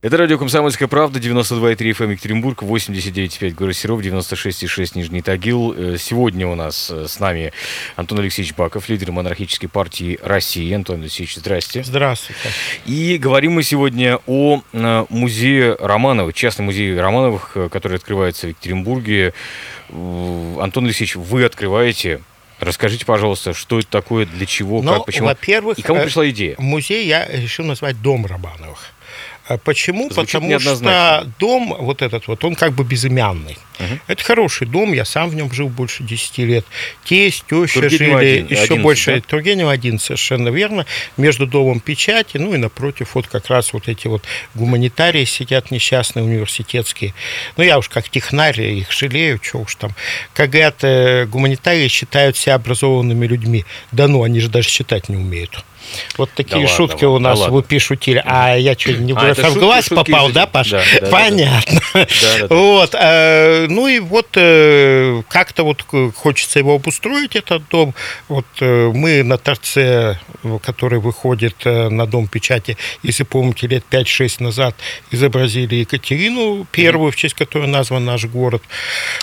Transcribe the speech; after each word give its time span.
Это 0.00 0.16
радио 0.16 0.38
«Комсомольская 0.38 0.86
правда», 0.86 1.18
92,3 1.18 1.76
FM 1.76 2.12
Екатеринбург, 2.12 2.62
89,5 2.62 3.50
город 3.50 3.76
Серов, 3.76 4.00
96,6 4.00 4.92
Нижний 4.94 5.22
Тагил. 5.22 5.74
Э, 5.76 5.96
Сегодня 5.98 6.46
у 6.46 6.54
нас 6.54 6.88
э, 6.88 7.08
с 7.08 7.18
нами 7.18 7.52
Антон 7.96 8.20
Алексеевич 8.20 8.54
Баков, 8.54 8.88
лидер 8.88 9.10
монархической 9.10 9.68
партии 9.68 10.16
России. 10.22 10.72
Антон 10.72 11.00
Алексеевич, 11.00 11.34
здрасте. 11.34 11.82
Здравствуйте. 11.82 12.40
И 12.86 13.18
говорим 13.18 13.54
мы 13.54 13.64
сегодня 13.64 14.20
о 14.28 14.62
э, 14.72 15.04
музее 15.08 15.74
Романовых, 15.80 16.32
частный 16.32 16.64
музей 16.64 16.96
Романовых, 16.96 17.56
который 17.72 17.96
открывается 17.96 18.46
в 18.46 18.50
Екатеринбурге. 18.50 19.34
Антон 19.90 20.84
Алексеевич, 20.84 21.16
вы 21.16 21.42
открываете. 21.44 22.20
Расскажите, 22.60 23.04
пожалуйста, 23.04 23.52
что 23.52 23.80
это 23.80 23.88
такое, 23.88 24.26
для 24.26 24.46
чего, 24.46 24.80
Ну, 24.80 24.94
как, 24.94 25.06
почему. 25.06 25.26
во-первых, 25.26 25.76
И 25.76 25.82
кому 25.82 26.02
пришла 26.02 26.28
идея? 26.30 26.54
Музей 26.58 27.04
я 27.08 27.26
решил 27.26 27.64
назвать 27.64 28.00
«Дом 28.00 28.26
Романовых». 28.26 28.92
А 29.48 29.56
Почему? 29.56 30.10
Звучит 30.10 30.32
Потому 30.32 30.58
что 30.60 31.26
дом 31.38 31.74
вот 31.78 32.02
этот 32.02 32.28
вот, 32.28 32.44
он 32.44 32.54
как 32.54 32.72
бы 32.72 32.84
безымянный. 32.84 33.56
Мгм. 33.78 34.00
Это 34.06 34.22
хороший 34.22 34.66
дом, 34.66 34.92
я 34.92 35.06
сам 35.06 35.30
в 35.30 35.34
нем 35.34 35.50
жил 35.50 35.68
больше 35.68 36.02
10 36.02 36.44
лет. 36.44 36.66
Тесть, 37.04 37.44
теща 37.48 37.80
Тургенева 37.80 38.20
жили 38.20 38.36
один- 38.40 38.46
еще 38.46 38.62
11, 38.64 38.82
больше. 38.82 39.14
да? 39.14 39.20
Тургенева 39.22 39.72
один, 39.72 39.98
совершенно 39.98 40.48
верно. 40.48 40.84
Между 41.16 41.46
домом 41.46 41.80
печати, 41.80 42.36
ну 42.36 42.54
и 42.54 42.58
напротив 42.58 43.14
вот 43.14 43.26
как 43.26 43.48
раз 43.48 43.72
вот 43.72 43.88
эти 43.88 44.06
вот 44.06 44.22
гуманитарии 44.54 45.24
сидят 45.24 45.70
несчастные 45.70 46.24
университетские. 46.24 47.14
Ну 47.56 47.64
я 47.64 47.78
уж 47.78 47.88
как 47.88 48.10
технарь 48.10 48.60
их 48.60 48.92
жалею, 48.92 49.40
что 49.42 49.58
уж 49.58 49.76
там. 49.76 49.92
Как 50.34 50.50
говорят, 50.50 50.82
э, 50.82 51.24
гуманитарии 51.24 51.88
считают 51.88 52.36
себя 52.36 52.56
образованными 52.56 53.26
людьми. 53.26 53.64
Да 53.92 54.08
ну, 54.08 54.24
они 54.24 54.40
же 54.40 54.48
даже 54.48 54.68
считать 54.68 55.08
не 55.08 55.16
умеют. 55.16 55.64
Вот 56.16 56.30
такие 56.34 56.56
ладно 56.66 56.68
шутки 56.76 57.04
вам, 57.04 57.14
у 57.14 57.18
да 57.18 57.30
нас 57.30 57.38
ладно. 57.40 57.54
вы 57.54 57.62
пишете. 57.62 58.22
А 58.26 58.54
я 58.56 58.74
что, 58.78 58.92
не 58.92 59.12
А, 59.12 59.34
в 59.34 59.36
шутки- 59.36 59.58
глаз 59.58 59.84
шутки 59.86 60.10
попал, 60.10 60.28
из- 60.28 60.34
да, 60.34 60.46
Паш? 60.46 60.70
да, 60.70 60.82
да, 60.94 61.00
да, 61.00 61.10
Понятно. 61.10 61.80
Да-да-да. 61.94 62.54
Вот. 62.54 62.94
э, 62.94 63.66
Ну 63.68 63.86
и 63.88 63.98
вот 64.00 64.28
э, 64.36 65.22
как-то 65.28 65.62
вот 65.64 65.84
хочется 66.16 66.58
его 66.58 66.74
обустроить, 66.74 67.36
этот 67.36 67.68
дом. 67.68 67.94
Вот 68.28 68.46
э, 68.60 68.90
мы 68.94 69.22
на 69.22 69.38
торце, 69.38 70.18
который 70.62 70.98
выходит 71.00 71.64
на 71.64 72.06
дом 72.06 72.26
печати, 72.28 72.76
если 73.02 73.24
помните, 73.24 73.66
лет 73.66 73.84
5-6 73.90 74.42
назад 74.42 74.74
изобразили 75.10 75.76
Екатерину 75.76 76.66
первую, 76.70 77.12
в 77.12 77.16
честь 77.16 77.34
которой 77.34 77.68
назван 77.68 78.04
наш 78.04 78.24
город. 78.24 78.62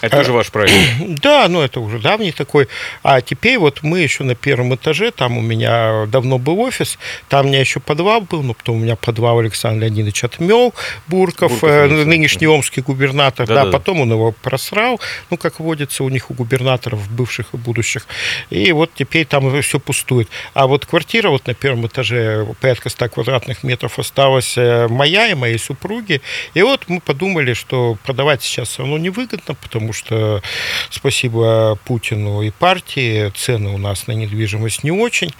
Это 0.02 0.18
тоже 0.18 0.32
ваш 0.32 0.52
проект. 0.52 0.74
Да, 1.26 1.48
ну 1.48 1.62
это 1.62 1.80
уже 1.80 2.00
давний 2.00 2.32
такой. 2.32 2.68
А 3.04 3.22
теперь 3.22 3.58
вот 3.58 3.80
мы 3.84 4.00
еще 4.02 4.24
на 4.24 4.36
первом 4.36 4.76
этаже, 4.76 5.12
там 5.12 5.38
у 5.38 5.42
меня 5.42 6.06
давно 6.08 6.38
был 6.38 6.55
офис, 6.60 6.98
там 7.30 7.46
у 7.46 7.50
меня 7.50 7.60
еще 7.60 7.80
подвал 7.80 8.22
был, 8.22 8.44
но 8.44 8.54
потом 8.54 8.78
у 8.78 8.80
меня 8.80 8.96
подвал 8.96 9.40
Александр 9.40 9.84
Леонидович 9.84 10.24
отмел, 10.24 10.74
Бурков, 11.08 11.52
Бурков, 11.52 11.70
э, 11.70 11.88
нынешний 11.88 12.48
омский 12.48 12.82
губернатор, 12.82 13.48
да, 13.48 13.56
Да-да-да. 13.56 13.78
потом 13.78 14.02
он 14.02 14.12
его 14.12 14.32
просрал, 14.32 15.00
ну, 15.30 15.38
как 15.38 15.60
водится 15.60 16.04
у 16.04 16.10
них, 16.10 16.32
у 16.32 16.34
губернаторов 16.34 17.10
бывших 17.10 17.54
и 17.54 17.58
будущих. 17.58 18.08
И 18.50 18.72
вот 18.72 18.92
теперь 18.96 19.26
там 19.26 19.62
все 19.62 19.80
пустует. 19.80 20.30
А 20.54 20.68
вот 20.68 20.86
квартира 20.86 21.30
вот 21.30 21.48
на 21.48 21.54
первом 21.54 21.88
этаже, 21.88 22.48
порядка 22.62 22.90
100 22.90 23.10
квадратных 23.10 23.64
метров 23.64 24.00
осталась 24.00 24.58
э, 24.58 24.88
моя 24.88 25.28
и 25.28 25.34
моей 25.34 25.58
супруги. 25.60 26.22
И 26.54 26.62
вот 26.62 26.84
мы 26.88 27.00
подумали, 27.00 27.54
что 27.54 27.98
продавать 28.04 28.42
сейчас 28.44 28.80
равно 28.80 28.98
невыгодно, 28.98 29.56
потому 29.56 29.94
что 29.94 30.42
спасибо 30.90 31.78
Путину 31.86 32.42
и 32.42 32.52
партии, 32.52 33.30
цены 33.36 33.70
у 33.70 33.78
нас 33.78 34.08
на 34.08 34.14
недвижимость 34.14 34.84
не 34.84 34.92
очень, 34.92 35.34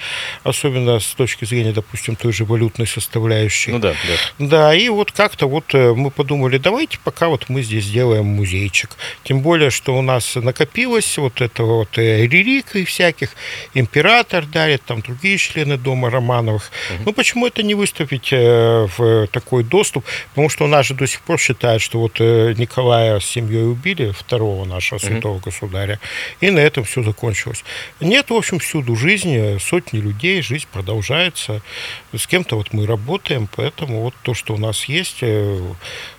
особенно 0.44 1.00
с 1.06 1.16
точки 1.16 1.46
зрения, 1.46 1.72
допустим, 1.72 2.16
той 2.16 2.34
же 2.34 2.46
валютной 2.46 2.88
составляющей. 2.88 3.72
Ну 3.72 3.80
да, 3.80 3.94
да. 4.40 4.48
Да, 4.48 4.76
и 4.76 4.90
вот 4.90 5.12
как-то 5.12 5.48
вот 5.48 5.74
э, 5.74 5.94
мы 5.94 6.12
подумали, 6.12 6.58
давайте 6.58 6.98
пока 7.04 7.28
вот 7.28 7.50
мы 7.50 7.62
здесь 7.62 7.86
сделаем 7.86 8.26
музейчик. 8.26 8.90
Тем 9.24 9.42
более, 9.42 9.70
что 9.70 9.98
у 9.98 10.02
нас 10.02 10.36
накопилось 10.36 11.18
вот 11.18 11.42
это 11.42 11.64
вот 11.64 11.98
э, 11.98 12.26
реликвий 12.26 12.86
всяких, 12.86 13.30
император 13.74 14.46
дарит, 14.46 14.84
там 14.84 15.02
другие 15.02 15.38
члены 15.38 15.78
дома 15.78 16.10
Романовых. 16.10 16.72
Ну, 17.06 17.14
почему 17.14 17.48
это 17.48 17.64
не 17.64 17.76
выставить 17.76 18.30
э, 18.32 18.88
в 18.98 19.28
такой 19.28 19.64
доступ? 19.64 20.06
Потому 20.30 20.50
что 20.50 20.66
у 20.66 20.68
нас 20.68 20.86
же 20.86 20.94
до 20.94 21.08
сих 21.08 21.22
пор 21.22 21.40
считают, 21.40 21.82
что 21.82 22.00
вот 22.00 22.20
Николая 22.20 23.20
с 23.20 23.26
семьей 23.26 23.70
убили, 23.70 24.12
второго 24.12 24.66
нашего 24.66 25.00
святого 25.00 25.40
государя, 25.40 26.00
и 26.42 26.50
на 26.50 26.60
этом 26.60 26.84
все 26.84 27.04
закончилось. 27.04 27.64
Нет, 28.00 28.30
в 28.30 28.34
общем, 28.34 28.60
всюду 28.60 28.96
жизнь, 28.96 29.60
сотни 29.60 30.00
людей, 30.00 30.42
жизнь 30.42 30.68
продолжается. 30.72 30.95
С 31.02 32.28
кем-то 32.28 32.56
вот 32.56 32.74
мы 32.74 32.86
работаем, 32.86 33.48
поэтому 33.54 34.02
вот 34.02 34.14
то, 34.24 34.34
что 34.34 34.54
у 34.54 34.58
нас 34.58 34.86
есть, 34.86 35.18
э, 35.22 35.60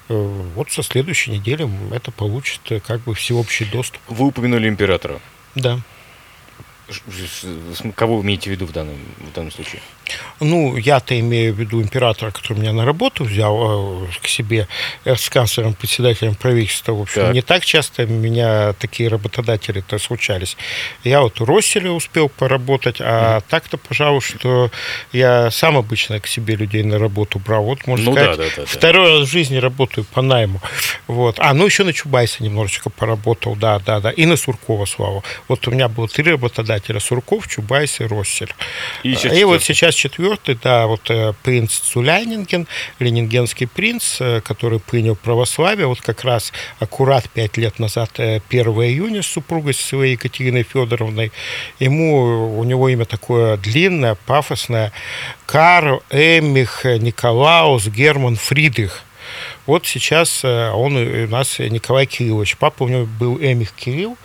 э, 0.08 0.42
вот 0.54 0.70
со 0.70 0.82
следующей 0.82 1.32
недели 1.32 1.68
это 1.94 2.10
получит 2.10 2.60
э, 2.70 2.80
как 2.80 3.00
бы 3.02 3.14
всеобщий 3.14 3.66
доступ. 3.66 4.00
Вы 4.08 4.26
упомянули 4.26 4.68
императора. 4.68 5.20
Да. 5.54 5.80
Кого 7.96 8.18
вы 8.18 8.22
имеете 8.22 8.48
в 8.48 8.52
виду 8.52 8.66
в 8.66 8.72
данном, 8.72 8.96
в 9.18 9.32
данном 9.32 9.50
случае? 9.50 9.82
Ну, 10.38 10.76
я-то 10.76 11.18
имею 11.18 11.52
в 11.52 11.58
виду 11.58 11.82
императора, 11.82 12.30
который 12.30 12.58
меня 12.58 12.72
на 12.72 12.84
работу 12.84 13.24
взял 13.24 14.04
э, 14.04 14.06
к 14.22 14.28
себе 14.28 14.68
э, 15.04 15.16
с 15.16 15.28
канцлером, 15.28 15.74
председателем 15.74 16.36
правительства. 16.36 16.92
В 16.92 17.02
общем, 17.02 17.22
Так. 17.22 17.34
не 17.34 17.42
так 17.42 17.64
часто 17.64 18.06
меня 18.06 18.72
такие 18.74 19.08
работодатели-то 19.08 19.98
случались. 19.98 20.56
Я 21.02 21.22
вот 21.22 21.40
у 21.40 21.44
Росселя 21.44 21.90
успел 21.90 22.28
поработать, 22.28 22.96
а 23.00 23.40
так-то, 23.48 23.78
пожалуй, 23.78 24.20
что 24.20 24.70
я 25.12 25.50
сам 25.50 25.76
обычно 25.76 26.20
к 26.20 26.28
себе 26.28 26.54
людей 26.54 26.84
на 26.84 26.98
работу 27.00 27.40
брал. 27.40 27.64
Вот, 27.64 27.86
можно 27.88 28.10
Ну 28.10 28.14
да, 28.14 28.34
сказать, 28.34 28.50
да, 28.56 28.62
да, 28.62 28.62
да. 28.62 28.78
второй 28.78 29.18
раз 29.18 29.28
в 29.28 29.32
жизни 29.32 29.56
работаю 29.56 30.04
по 30.04 30.22
найму. 30.22 30.60
Вот. 31.08 31.36
А, 31.40 31.52
ну 31.52 31.66
еще 31.66 31.82
на 31.82 31.92
Чубайса 31.92 32.44
немножечко 32.44 32.90
поработал, 32.90 33.56
да, 33.56 33.80
да, 33.80 33.98
да. 33.98 34.10
И 34.12 34.24
на 34.24 34.36
Суркова, 34.36 34.84
слава. 34.84 35.24
Вот 35.48 35.66
у 35.66 35.72
меня 35.72 35.88
было 35.88 36.06
три 36.06 36.30
работодателя. 36.30 36.75
Сурков, 37.00 37.48
Чубайс 37.48 38.00
и 38.00 38.04
Россель. 38.04 38.54
И 39.02 39.10
еще 39.10 39.28
И 39.28 39.44
вот 39.44 39.62
сейчас 39.62 39.94
четвертый, 39.94 40.58
да, 40.62 40.86
вот 40.86 41.10
э, 41.10 41.32
принц 41.42 41.72
Цулянинген, 41.78 42.66
ленингенский 42.98 43.66
принц, 43.66 44.20
э, 44.20 44.40
который 44.40 44.80
принял 44.80 45.16
православие, 45.16 45.86
вот 45.86 46.00
как 46.00 46.24
раз 46.24 46.52
аккурат 46.78 47.28
пять 47.30 47.56
лет 47.56 47.78
назад, 47.78 48.10
э, 48.18 48.40
1 48.48 48.66
июня, 48.82 49.22
с 49.22 49.26
супругой 49.26 49.74
своей 49.74 50.12
Екатериной 50.12 50.62
Федоровной. 50.62 51.32
Ему, 51.78 52.58
у 52.58 52.64
него 52.64 52.88
имя 52.88 53.04
такое 53.04 53.56
длинное, 53.56 54.16
пафосное, 54.26 54.92
Карл 55.46 56.02
Эмих 56.10 56.84
Николаус 56.84 57.86
Герман 57.86 58.36
Фридрих. 58.36 59.05
Вот 59.66 59.86
сейчас 59.86 60.42
э, 60.44 60.70
он 60.70 60.96
у 60.96 61.26
нас 61.28 61.58
Николай 61.58 62.06
Кириллович. 62.06 62.56
Папа 62.56 62.84
у 62.84 62.88
него 62.88 63.06
был 63.18 63.36
Эмих 63.38 63.72
Кирилл, 63.72 64.16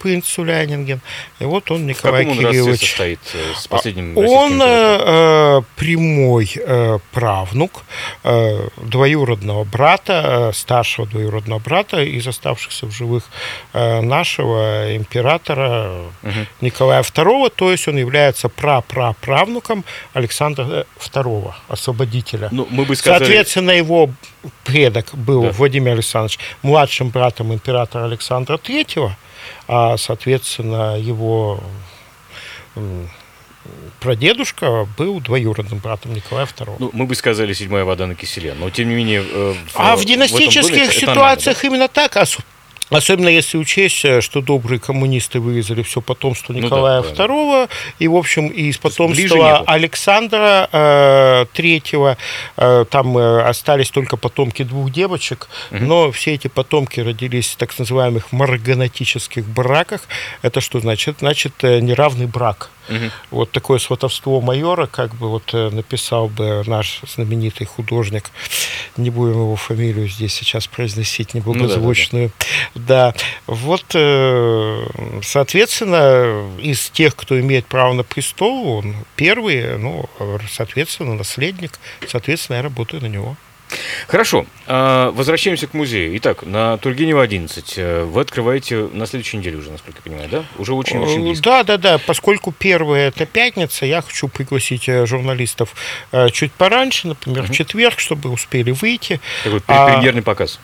принц 0.00 0.26
Сулянинген. 0.26 1.00
И 1.38 1.44
вот 1.44 1.70
он 1.70 1.82
В 1.82 1.86
Николай 1.86 2.24
каком 2.24 2.38
он 2.38 2.44
родстве 2.44 2.60
Кириллович. 2.62 2.88
состоит 2.88 3.20
э, 3.34 3.52
с 3.56 3.66
последним 3.66 4.16
Он 4.18 4.60
э, 4.62 4.66
э, 4.66 5.62
прямой 5.76 6.50
э, 6.54 6.98
правнук 7.12 7.82
э, 8.24 8.68
двоюродного 8.76 9.64
брата, 9.64 10.50
э, 10.50 10.52
старшего 10.54 11.06
двоюродного 11.06 11.58
брата 11.60 12.02
из 12.02 12.26
оставшихся 12.26 12.86
в 12.86 12.90
живых 12.92 13.24
э, 13.72 14.00
нашего 14.00 14.96
императора 14.96 15.90
Николая 16.60 17.02
II, 17.02 17.52
то 17.54 17.70
есть 17.70 17.88
он 17.88 17.96
является 17.96 18.48
прапраправнуком 18.48 19.84
Александра 20.12 20.86
II, 20.98 21.52
освободителя. 21.68 22.48
Ну, 22.50 22.66
мы 22.70 22.84
бы 22.84 22.96
сказали... 22.96 23.24
Соответственно, 23.24 23.70
его 23.70 24.10
предок 24.90 25.14
был 25.14 25.42
Да. 25.42 25.50
Владимир 25.52 25.92
Александрович 25.92 26.38
младшим 26.62 27.10
братом 27.10 27.52
императора 27.52 28.04
Александра 28.04 28.56
III, 28.56 29.10
а, 29.68 29.96
соответственно, 29.96 30.98
его 30.98 31.60
прадедушка 34.00 34.88
был 34.96 35.20
двоюродным 35.20 35.78
братом 35.80 36.14
Николая 36.14 36.46
II. 36.46 36.76
Ну, 36.78 36.90
мы 36.92 37.06
бы 37.06 37.14
сказали 37.14 37.52
седьмая 37.52 37.84
вода 37.84 38.06
на 38.06 38.14
киселе, 38.14 38.54
но 38.54 38.70
тем 38.70 38.88
не 38.88 38.94
менее... 38.94 39.22
э, 39.30 39.54
а 39.74 39.96
в 39.96 40.04
династических 40.04 40.54
это- 40.88 40.96
это 40.96 41.06
нормально, 41.06 41.36
ситуациях 41.40 41.64
именно 41.64 41.88
так, 41.88 42.16
ос- 42.16 42.38
Особенно 42.90 43.28
если 43.28 43.56
учесть, 43.56 44.04
э, 44.04 44.20
что 44.20 44.40
добрые 44.40 44.80
коммунисты 44.80 45.40
вырезали 45.40 45.82
все 45.82 46.00
потомство 46.00 46.52
Ну 46.52 46.58
Николая 46.58 47.02
да, 47.02 47.08
да, 47.08 47.24
II, 47.24 47.68
и, 47.98 48.08
в 48.08 48.16
общем, 48.16 48.48
и 48.48 48.62
из 48.64 48.78
потомства. 48.78 49.58
Александра 49.66 50.68
э, 50.72 51.46
III, 51.54 52.16
э, 52.56 52.84
там 52.90 53.18
э, 53.18 53.42
остались 53.42 53.90
только 53.90 54.16
потомки 54.16 54.64
двух 54.64 54.90
девочек, 54.90 55.48
но 55.70 56.10
все 56.10 56.34
эти 56.34 56.48
потомки 56.48 57.00
родились 57.00 57.48
в 57.48 57.56
так 57.56 57.78
называемых 57.78 58.32
марганатических 58.32 59.46
браках. 59.46 60.02
Это 60.42 60.60
что 60.60 60.80
значит? 60.80 61.16
Значит, 61.20 61.52
неравный 61.62 62.26
брак. 62.26 62.70
Вот 63.30 63.50
такое 63.50 63.78
сватовство 63.78 64.40
майора, 64.40 64.86
как 64.86 65.14
бы 65.14 65.28
вот 65.28 65.54
э, 65.54 65.70
написал 65.70 66.28
бы 66.28 66.62
наш 66.66 67.00
знаменитый 67.14 67.66
художник, 67.66 68.30
не 68.96 69.10
будем 69.10 69.34
его 69.34 69.56
фамилию 69.56 70.08
здесь 70.08 70.34
сейчас 70.34 70.66
произносить, 70.66 71.34
неблагозвучную. 71.34 72.30
Да, 72.74 73.14
вот, 73.46 73.84
э, 73.94 74.86
соответственно, 75.22 76.50
из 76.60 76.90
тех, 76.90 77.14
кто 77.16 77.38
имеет 77.40 77.66
право 77.66 77.92
на 77.92 78.02
престол, 78.02 78.68
он 78.78 78.96
первый, 79.16 79.78
ну, 79.78 80.08
соответственно, 80.50 81.14
наследник, 81.14 81.78
соответственно, 82.08 82.56
я 82.56 82.62
работаю 82.62 83.02
на 83.02 83.06
него. 83.06 83.36
Хорошо, 84.06 84.46
а, 84.66 85.10
возвращаемся 85.12 85.66
к 85.66 85.74
музею. 85.74 86.16
Итак, 86.18 86.44
на 86.44 86.76
Тургенева 86.78 87.22
11 87.22 87.74
э, 87.76 88.04
вы 88.04 88.20
открываете 88.20 88.88
на 88.92 89.06
следующей 89.06 89.38
неделе 89.38 89.58
уже, 89.58 89.70
насколько 89.70 89.98
я 89.98 90.02
понимаю, 90.10 90.28
да? 90.30 90.44
Уже 90.58 90.74
очень-очень 90.74 91.20
Э, 91.20 91.24
близко. 91.24 91.44
Да, 91.44 91.62
да, 91.64 91.76
да. 91.76 91.98
Поскольку 91.98 92.52
первое 92.52 93.08
это 93.08 93.26
пятница, 93.26 93.86
я 93.86 94.00
хочу 94.02 94.28
пригласить 94.28 94.88
э, 94.88 95.06
журналистов 95.06 95.74
чуть 96.32 96.52
пораньше, 96.52 97.08
например, 97.08 97.44
в 97.44 97.50
четверг, 97.52 97.98
чтобы 97.98 98.30
успели 98.30 98.70
выйти. 98.70 99.20
Такой 99.44 99.60
А, 99.66 99.94
премьерный 99.94 100.22
показ. 100.22 100.60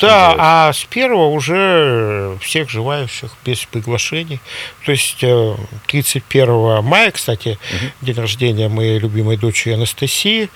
Да, 0.00 0.34
а 0.38 0.72
с 0.72 0.84
первого 0.84 1.28
уже 1.28 2.36
всех 2.40 2.70
желающих 2.70 3.30
без 3.44 3.64
приглашений. 3.64 4.40
То 4.84 4.92
есть 4.92 5.18
э, 5.22 5.54
31 5.86 6.82
мая, 6.82 7.10
кстати, 7.10 7.58
день 8.02 8.16
рождения 8.16 8.68
моей 8.68 8.98
любимой 8.98 9.36
дочери 9.36 9.74
Анастасии, 9.74 10.48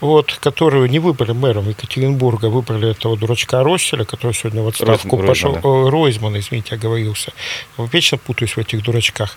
вот, 0.00 0.38
которую 0.40 0.88
не 0.88 0.98
выбрали 0.98 1.32
мэром 1.50 1.68
Екатеринбурга, 1.68 2.46
выбрали 2.46 2.90
этого 2.90 3.16
дурачка 3.16 3.64
Росселя, 3.64 4.04
который 4.04 4.32
сегодня 4.34 4.62
в 4.62 4.68
отставку 4.68 5.16
Ройзмана. 5.16 5.26
пошел. 5.26 5.86
Э, 5.86 5.90
Ройзмана, 5.90 6.38
извините, 6.38 6.76
оговорился. 6.76 7.32
Вечно 7.92 8.18
путаюсь 8.18 8.56
в 8.56 8.58
этих 8.58 8.82
дурачках. 8.82 9.36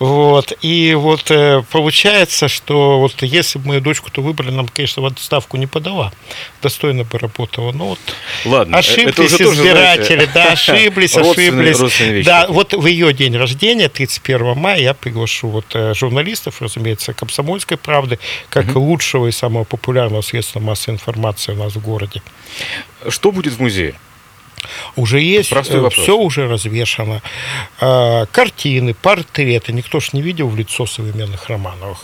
Вот. 0.00 0.52
И 0.60 0.94
вот 0.94 1.30
э, 1.30 1.62
получается, 1.70 2.48
что 2.48 2.98
вот 2.98 3.22
если 3.22 3.58
бы 3.60 3.68
мою 3.68 3.80
дочку-то 3.80 4.22
выбрали, 4.22 4.50
нам, 4.50 4.66
конечно, 4.68 5.02
в 5.02 5.06
отставку 5.06 5.56
не 5.56 5.66
подала. 5.66 6.12
Достойно 6.62 7.04
бы 7.04 7.18
работала. 7.18 7.70
Но 7.72 7.90
вот 7.90 7.98
Ладно, 8.44 8.76
э, 8.76 8.78
это 8.78 8.88
Ошиблись 8.90 9.18
уже 9.18 9.44
тоже, 9.44 9.60
избиратели, 9.60 10.14
знаете, 10.14 10.30
да, 10.34 10.52
ошиблись, 10.52 11.16
ошиблись. 11.16 11.78
родственные. 11.78 12.24
Да, 12.24 12.46
вот 12.48 12.74
в 12.74 12.86
ее 12.86 13.12
день 13.12 13.36
рождения, 13.36 13.88
31 13.88 14.56
мая, 14.56 14.80
я 14.80 14.94
приглашу 14.94 15.48
вот 15.48 15.76
журналистов, 15.94 16.60
разумеется, 16.60 17.12
«Комсомольской 17.12 17.76
правды», 17.76 18.18
как 18.48 18.74
лучшего 18.74 19.28
и 19.28 19.30
самого 19.32 19.64
популярного 19.64 20.22
средства 20.22 20.58
массовой 20.58 20.94
информации 20.94 21.51
у 21.52 21.56
нас 21.56 21.74
в 21.74 21.80
городе. 21.80 22.22
Что 23.08 23.32
будет 23.32 23.54
в 23.54 23.60
музее? 23.60 23.94
Уже 24.96 25.20
есть, 25.20 25.50
Простой 25.50 25.80
вопрос. 25.80 26.02
все 26.02 26.16
уже 26.16 26.48
развешано. 26.48 27.22
Э, 27.80 28.26
Картины, 28.32 28.94
портреты. 28.94 29.72
Никто 29.72 30.00
ж 30.00 30.12
не 30.12 30.22
видел 30.22 30.48
в 30.48 30.56
лицо 30.56 30.86
современных 30.86 31.48
Романовых. 31.48 31.98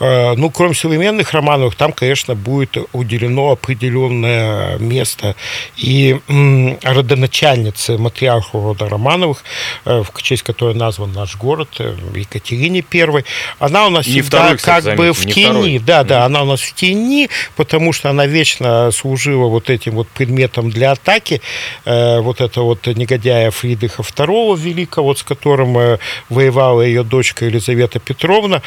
Э, 0.00 0.34
Ну, 0.36 0.50
кроме 0.50 0.74
современных 0.74 1.32
Романовых, 1.32 1.74
там, 1.74 1.92
конечно, 1.92 2.34
будет 2.34 2.76
уделено 2.92 3.50
определенное 3.50 4.78
место 4.78 5.34
и 5.76 6.18
м, 6.28 6.78
родоначальнице, 6.82 7.98
матриарху 7.98 8.60
рода 8.62 8.88
Романовых, 8.88 9.44
э, 9.84 10.02
в 10.02 10.22
честь 10.22 10.42
которой 10.42 10.74
назван 10.74 11.12
наш 11.12 11.36
город, 11.36 11.68
э, 11.78 11.94
Екатерине 12.14 12.82
Первой. 12.82 13.24
Она 13.58 13.86
у 13.86 13.90
нас 13.90 14.06
Не 14.06 14.12
всегда 14.22 14.38
второй, 14.38 14.56
кстати, 14.56 14.84
как 14.86 14.96
бы 14.96 15.12
в 15.12 15.24
тени. 15.26 15.44
второй. 15.44 15.78
Да, 15.78 16.04
да, 16.04 16.24
она 16.24 16.42
у 16.42 16.46
нас 16.46 16.60
в 16.60 16.74
тени, 16.74 17.28
потому 17.56 17.92
что 17.92 18.10
она 18.10 18.26
вечно 18.26 18.90
служила 18.92 19.46
вот 19.48 19.70
этим 19.70 19.92
вот 19.94 20.08
предметом 20.08 20.70
для 20.70 20.92
атаки 20.92 21.40
э, 21.40 21.79
вот 21.84 22.40
этого 22.40 22.64
вот 22.64 22.86
негодяя 22.86 23.50
Фридриха 23.50 24.02
II 24.02 24.58
Великого, 24.58 25.08
вот 25.08 25.18
с 25.18 25.22
которым 25.22 25.76
э, 25.78 25.98
воевала 26.28 26.82
ее 26.82 27.02
дочка 27.02 27.44
Елизавета 27.46 27.98
Петровна. 27.98 28.62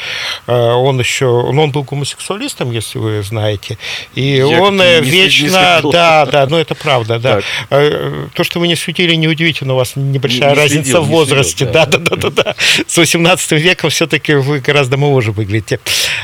Э, 0.46 0.52
он 0.72 0.98
еще, 0.98 1.26
ну, 1.52 1.62
он 1.64 1.70
был 1.70 1.82
гомосексуалистом, 1.84 2.70
если 2.72 2.98
вы 2.98 3.22
знаете, 3.22 3.78
и 4.14 4.22
Я 4.36 4.60
он 4.60 4.80
э, 4.80 5.00
не 5.00 5.06
не 5.06 5.10
вечно, 5.10 5.48
следил. 5.74 5.90
да, 5.92 6.26
да, 6.26 6.46
ну 6.46 6.56
это 6.56 6.74
правда, 6.74 7.18
да. 7.18 7.36
Так. 7.36 7.44
Э, 7.70 8.26
То, 8.34 8.44
что 8.44 8.60
вы 8.60 8.68
не 8.68 8.76
светили, 8.76 9.14
неудивительно, 9.14 9.74
у 9.74 9.76
вас 9.76 9.92
небольшая 9.96 10.50
Не- 10.50 10.56
не 10.56 10.62
разница 10.62 10.82
следил, 10.84 11.02
в 11.02 11.08
не 11.08 11.12
возрасте, 11.14 11.56
следил, 11.56 11.72
да, 11.72 11.86
да. 11.86 11.98
да, 11.98 12.16
да, 12.16 12.30
да, 12.30 12.42
да. 12.44 12.54
С 12.86 12.96
18 12.96 13.52
веком 13.52 13.90
все-таки 13.90 14.34
вы 14.34 14.60
гораздо 14.60 14.96
моложе 14.96 15.32
выглядите. 15.32 15.80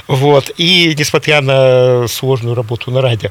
Вот. 0.08 0.50
И 0.56 0.94
несмотря 0.98 1.40
на 1.40 2.06
сложную 2.08 2.54
работу 2.54 2.90
на 2.90 3.00
радио. 3.00 3.31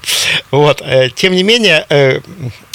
Вот. 0.51 0.81
э, 0.85 1.09
Тем 1.13 1.33
не 1.33 1.43
менее, 1.43 1.85
э, 1.89 2.19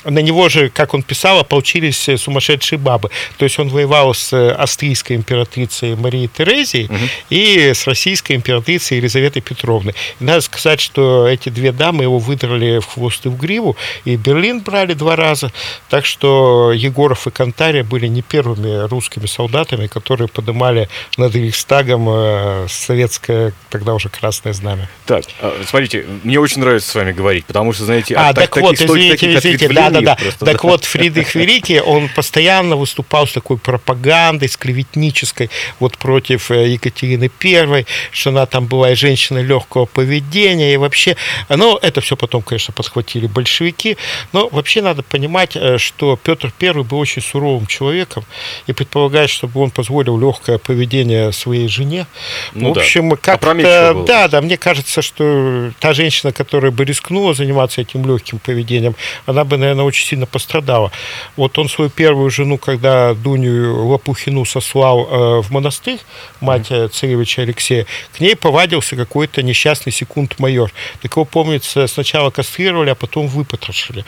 на 0.04 0.18
него 0.20 0.48
же, 0.48 0.68
как 0.68 0.94
он 0.94 1.02
писал, 1.02 1.38
ополчились 1.38 2.08
э, 2.08 2.16
сумасшедшие 2.16 2.78
бабы. 2.78 3.10
То 3.38 3.44
есть 3.44 3.58
он 3.58 3.68
воевал 3.68 4.14
с 4.14 4.32
э, 4.32 4.50
австрийской 4.50 5.16
императрицей 5.16 5.96
Марией 5.96 6.28
Терезией 6.28 6.90
и 7.30 7.72
с 7.74 7.86
российской 7.86 8.34
императрицей 8.34 8.98
Елизаветой 8.98 9.42
Петровной. 9.42 9.94
И 10.20 10.24
надо 10.24 10.40
сказать, 10.40 10.80
что 10.80 11.26
эти 11.28 11.48
две 11.48 11.72
дамы 11.72 12.04
его 12.04 12.18
выдрали 12.18 12.78
в 12.78 12.86
хвост 12.86 13.26
и 13.26 13.28
в 13.28 13.36
гриву, 13.36 13.76
и 14.04 14.16
Берлин 14.16 14.60
брали 14.60 14.94
два 14.94 15.16
раза. 15.16 15.52
Так 15.88 16.04
что 16.06 16.72
Егоров 16.72 17.26
и 17.26 17.30
Кантария 17.30 17.84
были 17.84 18.06
не 18.06 18.22
первыми 18.22 18.86
русскими 18.88 19.26
солдатами, 19.26 19.86
которые 19.86 20.28
поднимали 20.28 20.88
над 21.16 21.34
Рейхстагом 21.34 22.08
э, 22.08 22.66
советское, 22.68 23.52
тогда 23.70 23.94
уже 23.94 24.08
красное 24.08 24.52
знамя. 24.52 24.88
Так, 25.06 25.24
а, 25.40 25.60
смотрите, 25.66 26.04
мне 26.22 26.38
очень 26.38 26.60
нравится 26.60 26.90
с 26.90 26.94
вами 26.94 27.12
говорить, 27.12 27.44
потому 27.46 27.72
что, 27.72 27.84
знаете, 27.84 28.14
А, 28.16 28.32
так, 28.32 28.50
таких 28.50 28.62
вот, 28.62 28.74
извините, 28.74 29.10
таких 29.12 29.38
извините, 29.38 29.66
ответвлений 29.66 29.90
да, 29.90 29.94
да, 30.00 30.14
да. 30.14 30.17
просто, 30.17 30.44
Так 30.44 30.64
вот, 30.64 30.85
Фридрих 30.85 31.35
Великий, 31.35 31.81
он 31.81 32.08
постоянно 32.08 32.76
выступал 32.76 33.26
с 33.26 33.32
такой 33.32 33.58
пропагандой, 33.58 34.49
с 34.49 34.56
клеветнической, 34.56 35.50
вот 35.81 35.99
против 35.99 36.50
э, 36.50 36.69
Екатерины 36.69 37.29
Первой, 37.29 37.87
что 38.11 38.31
она 38.31 38.46
там 38.46 38.67
была 38.67 38.93
и 38.93 38.94
женщина 38.94 39.38
легкого 39.38 39.87
поведения, 39.87 40.75
и 40.75 40.76
вообще, 40.76 41.17
ну, 41.49 41.76
это 41.81 42.00
все 42.00 42.17
потом, 42.17 42.43
конечно, 42.43 42.73
подхватили 42.75 43.26
большевики, 43.26 43.96
но 44.32 44.49
вообще 44.49 44.82
надо 44.82 45.02
понимать, 45.02 45.56
э, 45.56 45.79
что 45.79 46.19
Петр 46.23 46.52
Первый 46.58 46.85
был 46.85 46.99
очень 46.99 47.23
суровым 47.23 47.67
человеком, 47.67 48.25
и 48.67 48.73
предполагать, 48.73 49.31
чтобы 49.31 49.61
он 49.61 49.70
позволил 49.70 50.19
легкое 50.19 50.58
поведение 50.58 51.32
своей 51.32 51.69
жене, 51.69 52.06
Ну 52.55 52.70
в 52.70 52.75
да. 52.75 52.81
общем, 52.81 53.12
Опрометчиво 53.12 53.70
как-то, 53.73 53.94
было. 53.94 54.06
да, 54.06 54.29
да, 54.29 54.41
мне 54.41 54.56
кажется, 54.56 55.02
что 55.02 55.70
та 55.81 55.93
женщина, 55.94 56.32
которая 56.32 56.70
бы 56.73 56.85
рискнула 56.85 57.35
заниматься 57.35 57.81
этим 57.81 58.06
легким 58.06 58.38
поведением, 58.38 58.94
она 59.27 59.44
бы, 59.44 59.56
наверное, 59.56 59.83
очень 59.84 60.06
сильно 60.06 60.26
пострадала. 60.26 60.91
Вот 61.36 61.58
он 61.58 61.69
свою 61.69 61.91
первую 61.91 62.31
жену, 62.31 62.58
когда 62.58 63.14
Дуню 63.14 63.86
Лопухину 63.86 64.44
сослал 64.44 65.08
э, 65.10 65.43
в 65.43 65.50
монастырь, 65.50 66.00
мать 66.41 66.70
э, 66.70 66.88
царевича 66.88 67.43
Алексея, 67.43 67.86
к 68.17 68.20
ней 68.20 68.36
повадился 68.36 68.96
какой-то 68.96 69.43
несчастный 69.43 69.93
секунд-майор. 69.93 70.72
Так 71.03 71.12
его, 71.12 71.24
помнится, 71.24 71.86
сначала 71.86 72.31
кастрировали, 72.31 72.91
а 72.91 72.94
потом 72.94 73.26
выпотрошили. 73.26 74.05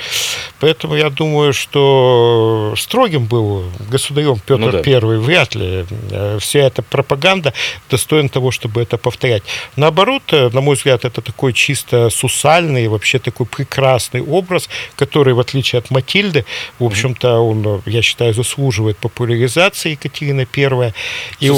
Поэтому 0.61 0.95
я 0.97 1.11
думаю, 1.11 1.52
что 1.52 2.75
строгим 2.76 3.26
был 3.26 3.64
государем 3.90 4.38
Петр 4.38 4.61
Ну 4.61 4.71
да. 4.71 4.83
Первый, 4.83 5.18
вряд 5.18 5.54
ли 5.54 5.85
э, 6.11 6.38
вся 6.40 6.61
эта 6.61 6.83
пропаганда 6.83 7.52
достойна 7.90 8.28
того, 8.28 8.50
чтобы 8.50 8.83
это 8.83 8.97
повторять. 8.97 9.42
Наоборот, 9.76 10.23
э, 10.33 10.50
на 10.52 10.61
мой 10.61 10.76
взгляд, 10.76 11.04
это 11.04 11.21
такой 11.21 11.52
чисто 11.52 12.11
сусальный, 12.11 12.88
вообще 12.88 13.18
такой 13.18 13.47
прекрасный 13.47 14.23
образ, 14.23 14.68
который, 14.97 15.35
в 15.35 15.40
отличие 15.40 15.65
от 15.75 15.90
Матильды, 15.90 16.44
в 16.78 16.85
общем-то, 16.85 17.38
он, 17.38 17.64
э, 17.66 17.80
я 17.87 18.02
считаю, 18.02 18.35
заслуживает 18.35 18.96
популяризации 18.99 19.90
Екатерины 19.92 20.46
Первой. 20.46 20.92
И 21.40 21.50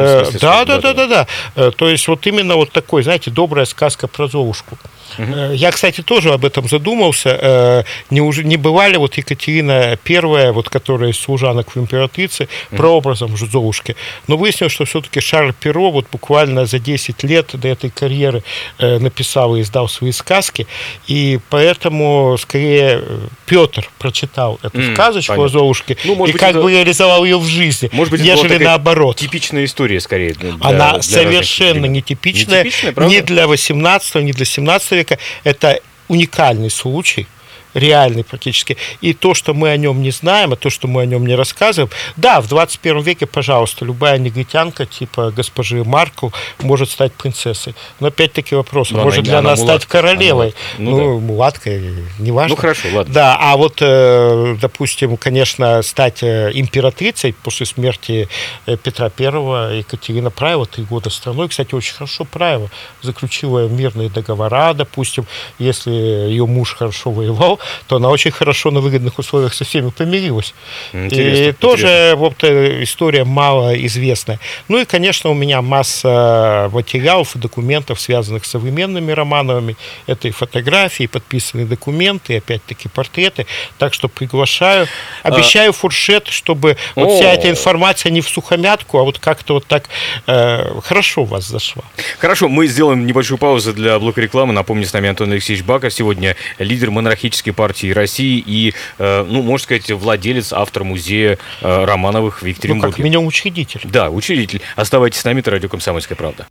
э, 0.00 0.24
смысле 0.24 0.40
да, 0.40 0.64
да, 0.64 0.80
да, 0.80 0.94
да, 0.94 1.06
да. 1.06 1.26
Э, 1.56 1.70
То 1.76 1.88
есть 1.88 2.08
вот 2.08 2.26
именно 2.26 2.56
вот 2.56 2.72
такой, 2.72 3.02
знаете, 3.02 3.30
добрая 3.30 3.66
сказка 3.66 4.08
про 4.08 4.28
Золушку. 4.28 4.78
Э, 5.18 5.52
Я, 5.54 5.70
кстати, 5.70 6.02
тоже 6.02 6.32
об 6.32 6.44
этом 6.44 6.68
задумался. 6.68 7.38
Э, 7.40 7.84
Не, 8.10 8.20
уже, 8.20 8.44
не 8.44 8.56
бывали 8.56 8.96
вот 8.96 9.16
Екатерина 9.16 9.98
Первая, 10.02 10.52
вот 10.52 10.68
которая 10.68 11.10
из 11.10 11.18
служанок 11.18 11.74
в 11.74 11.78
императрице, 11.78 12.48
прообразом 12.70 13.36
же 13.36 13.46
Золушки. 13.46 13.96
Но 14.28 14.36
выяснилось, 14.36 14.72
что 14.72 14.84
все-таки 14.84 15.20
Шарль 15.20 15.52
Перо 15.52 15.90
вот 15.90 16.06
буквально 16.12 16.66
за 16.66 16.78
10 16.78 17.22
лет 17.24 17.50
до 17.54 17.68
этой 17.68 17.90
карьеры 17.90 18.42
э, 18.78 18.98
написал 18.98 19.56
и 19.56 19.60
издал 19.62 19.88
свои 19.88 20.12
сказки. 20.12 20.66
И 21.06 21.38
поэтому, 21.50 22.36
скорее, 22.38 23.02
Петр 23.46 23.88
прочитал 23.98 24.58
эту 24.62 24.78
М, 24.78 24.94
сказочку 24.94 25.32
о 25.32 25.36
понятно. 25.36 25.58
Золушке 25.58 25.96
Ну, 26.04 26.14
может 26.14 26.30
и 26.30 26.32
быть, 26.34 26.40
как 26.40 26.50
это- 26.50 26.60
бы 26.62 26.70
реализовал 26.70 27.24
ее 27.24 27.38
в 27.38 27.46
жизни, 27.46 27.88
Может 27.92 28.10
быть, 28.10 28.22
нежели 28.22 28.62
наоборот. 28.62 29.16
Типичная 29.16 29.64
история, 29.64 30.00
скорее. 30.00 30.32
для- 30.34 30.54
Она 30.60 30.92
для 30.92 31.02
совершенно 31.02 31.86
нетипичная, 31.86 32.64
Нетипичная, 32.64 32.92
правда? 32.92 33.14
ни 33.14 33.20
для 33.20 33.46
18 33.46 34.22
ни 34.22 34.32
для 34.32 34.44
17 34.44 34.93
века. 34.94 35.18
Это 35.44 35.80
уникальный 36.08 36.70
случай. 36.70 37.26
Реальный 37.74 38.24
практически. 38.24 38.76
И 39.00 39.12
то, 39.12 39.34
что 39.34 39.52
мы 39.54 39.68
о 39.70 39.76
нем 39.76 40.02
не 40.02 40.10
знаем, 40.10 40.52
а 40.52 40.56
то, 40.56 40.70
что 40.70 40.88
мы 40.88 41.02
о 41.02 41.06
нем 41.06 41.26
не 41.26 41.34
рассказываем, 41.34 41.90
да, 42.16 42.40
в 42.40 42.48
21 42.48 43.02
веке, 43.02 43.26
пожалуйста, 43.26 43.84
любая 43.84 44.18
негритянка 44.18 44.86
типа 44.86 45.30
госпожи 45.36 45.84
Маркл 45.84 46.28
может 46.62 46.90
стать 46.90 47.12
принцессой. 47.12 47.74
Но 48.00 48.08
опять-таки 48.08 48.54
вопрос, 48.54 48.90
Но 48.90 49.02
может 49.02 49.20
она- 49.20 49.28
ли 49.30 49.36
она 49.38 49.48
она, 49.52 49.56
стать 49.56 49.66
мулатка. 49.68 49.88
королевой? 49.88 50.54
Она- 50.78 50.90
ну 50.90 50.94
Ну, 51.04 51.20
мулаткой, 51.20 52.04
неважно. 52.18 52.54
Ну, 52.54 52.60
хорошо, 52.60 52.88
ладно. 52.94 53.12
Да, 53.12 53.36
а 53.40 53.56
вот, 53.56 53.78
э, 53.80 54.56
допустим, 54.60 55.16
конечно, 55.16 55.82
стать 55.82 56.22
э, 56.22 56.50
императрицей 56.54 57.32
после 57.42 57.66
смерти 57.66 58.28
э, 58.66 58.76
Петра 58.76 59.10
I, 59.18 59.78
Екатерина 59.78 60.30
правила 60.30 60.66
три 60.66 60.84
года 60.84 61.10
страной. 61.10 61.48
Кстати, 61.48 61.74
очень 61.74 61.94
хорошо 61.94 62.24
правила. 62.24 62.70
Заключила 63.02 63.68
мирные 63.68 64.08
договора, 64.08 64.72
допустим, 64.74 65.26
если 65.58 65.90
ее 65.90 66.46
муж 66.46 66.74
хорошо 66.74 67.10
воевал, 67.10 67.58
то 67.86 67.96
она 67.96 68.08
очень 68.08 68.30
хорошо 68.30 68.70
на 68.70 68.80
выгодных 68.80 69.18
условиях 69.18 69.54
со 69.54 69.64
всеми 69.64 69.90
помирилась. 69.90 70.54
Интересно, 70.92 71.42
и 71.44 71.52
тоже 71.52 72.14
вот 72.16 72.42
э, 72.44 72.82
история 72.82 73.24
мало 73.24 73.74
известная. 73.86 74.40
Ну 74.68 74.78
и, 74.78 74.84
конечно, 74.84 75.30
у 75.30 75.34
меня 75.34 75.62
масса 75.62 76.70
материалов 76.72 77.36
и 77.36 77.38
документов, 77.38 78.00
связанных 78.00 78.44
с 78.44 78.50
современными 78.50 79.12
Романовыми. 79.12 79.76
Это 80.06 80.28
и 80.28 80.30
фотографии, 80.30 81.04
и 81.04 81.06
подписанные 81.06 81.66
документы, 81.66 82.34
и 82.34 82.36
опять-таки 82.36 82.88
портреты. 82.88 83.46
Так 83.78 83.94
что 83.94 84.08
приглашаю. 84.08 84.86
Обещаю 85.22 85.72
фуршет, 85.72 86.28
чтобы 86.28 86.76
вот 86.94 87.16
вся 87.16 87.32
эта 87.32 87.50
информация 87.50 88.10
не 88.10 88.20
в 88.20 88.28
сухомятку, 88.28 88.98
а 88.98 89.02
вот 89.02 89.18
как-то 89.18 89.54
вот 89.54 89.66
так 89.66 89.88
э, 90.26 90.80
хорошо 90.82 91.22
у 91.22 91.24
вас 91.24 91.46
зашла. 91.46 91.82
Хорошо, 92.18 92.48
мы 92.48 92.66
сделаем 92.66 93.06
небольшую 93.06 93.38
паузу 93.38 93.72
для 93.72 93.98
блока 93.98 94.20
рекламы. 94.20 94.52
Напомню, 94.52 94.86
с 94.86 94.92
нами 94.92 95.08
Антон 95.08 95.32
Алексеевич 95.32 95.64
Баков. 95.64 95.92
Сегодня 95.92 96.36
лидер 96.58 96.90
монархической 96.90 97.52
партии 97.54 97.90
России 97.92 98.42
и, 98.46 98.74
э, 98.98 99.24
ну, 99.28 99.42
можно 99.42 99.64
сказать, 99.64 99.90
владелец, 99.90 100.52
автор 100.52 100.84
музея 100.84 101.38
э, 101.62 101.84
Романовых 101.84 102.40
в 102.40 102.42
Ну, 102.42 102.48
Екатеринбурге. 102.48 102.92
как 102.96 103.04
минимум 103.04 103.26
учредитель. 103.26 103.80
Да, 103.84 104.10
учредитель. 104.10 104.60
Оставайтесь 104.76 105.20
с 105.20 105.24
нами, 105.24 105.40
это 105.40 105.50
радио 105.52 105.68
«Комсомольская 105.68 106.16
правда». 106.16 106.46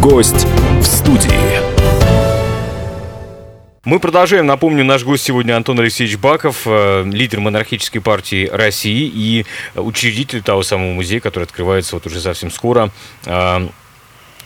Гость 0.00 0.46
в 0.80 0.82
студии. 0.84 1.32
Мы 3.84 3.98
продолжаем. 3.98 4.46
Напомню, 4.46 4.84
наш 4.84 5.02
гость 5.02 5.24
сегодня 5.24 5.56
Антон 5.56 5.80
Алексеевич 5.80 6.16
Баков, 6.16 6.62
э, 6.66 7.02
лидер 7.04 7.40
монархической 7.40 8.00
партии 8.00 8.48
России 8.50 9.10
и 9.12 9.44
учредитель 9.74 10.40
того 10.40 10.62
самого 10.62 10.92
музея, 10.92 11.18
который 11.18 11.44
открывается 11.44 11.96
вот 11.96 12.06
уже 12.06 12.20
совсем 12.20 12.50
скоро 12.52 12.90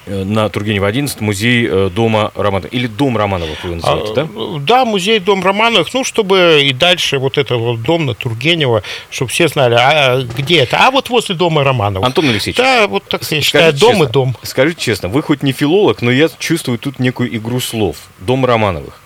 на 0.06 0.48
Тургенева 0.48 0.86
11, 0.86 1.20
музей 1.20 1.66
э, 1.68 1.90
дома 1.92 2.30
Романовых. 2.34 2.72
Или 2.72 2.86
дом 2.86 3.16
Романовых 3.16 3.62
вы 3.64 3.74
называете, 3.76 4.14
да? 4.14 4.22
А, 4.22 4.58
да, 4.60 4.84
музей 4.84 5.18
Дом 5.18 5.42
Романовых, 5.44 5.92
ну, 5.92 6.04
чтобы 6.04 6.62
и 6.64 6.72
дальше 6.72 7.18
вот 7.18 7.38
этот 7.38 7.58
вот 7.58 7.82
дом 7.82 8.06
на 8.06 8.14
Тургенева, 8.14 8.82
чтобы 9.10 9.30
все 9.30 9.48
знали, 9.48 9.74
а 9.78 10.22
где 10.22 10.58
это? 10.60 10.78
А 10.86 10.90
вот 10.90 11.08
возле 11.10 11.34
дома 11.34 11.64
Романовых. 11.64 12.06
Антон 12.06 12.28
Алексеевич, 12.28 12.56
Да, 12.56 12.86
вот 12.86 13.04
так 13.08 13.22
я 13.30 13.40
считаю, 13.40 13.72
дом 13.72 13.90
честно, 13.92 14.04
и 14.04 14.12
дом. 14.12 14.36
Скажите 14.42 14.80
честно, 14.80 15.08
вы 15.08 15.22
хоть 15.22 15.42
не 15.42 15.52
филолог, 15.52 16.02
но 16.02 16.10
я 16.10 16.28
чувствую 16.38 16.78
тут 16.78 16.98
некую 17.00 17.34
игру 17.36 17.60
слов. 17.60 17.96
Дом 18.20 18.44
Романовых 18.44 19.00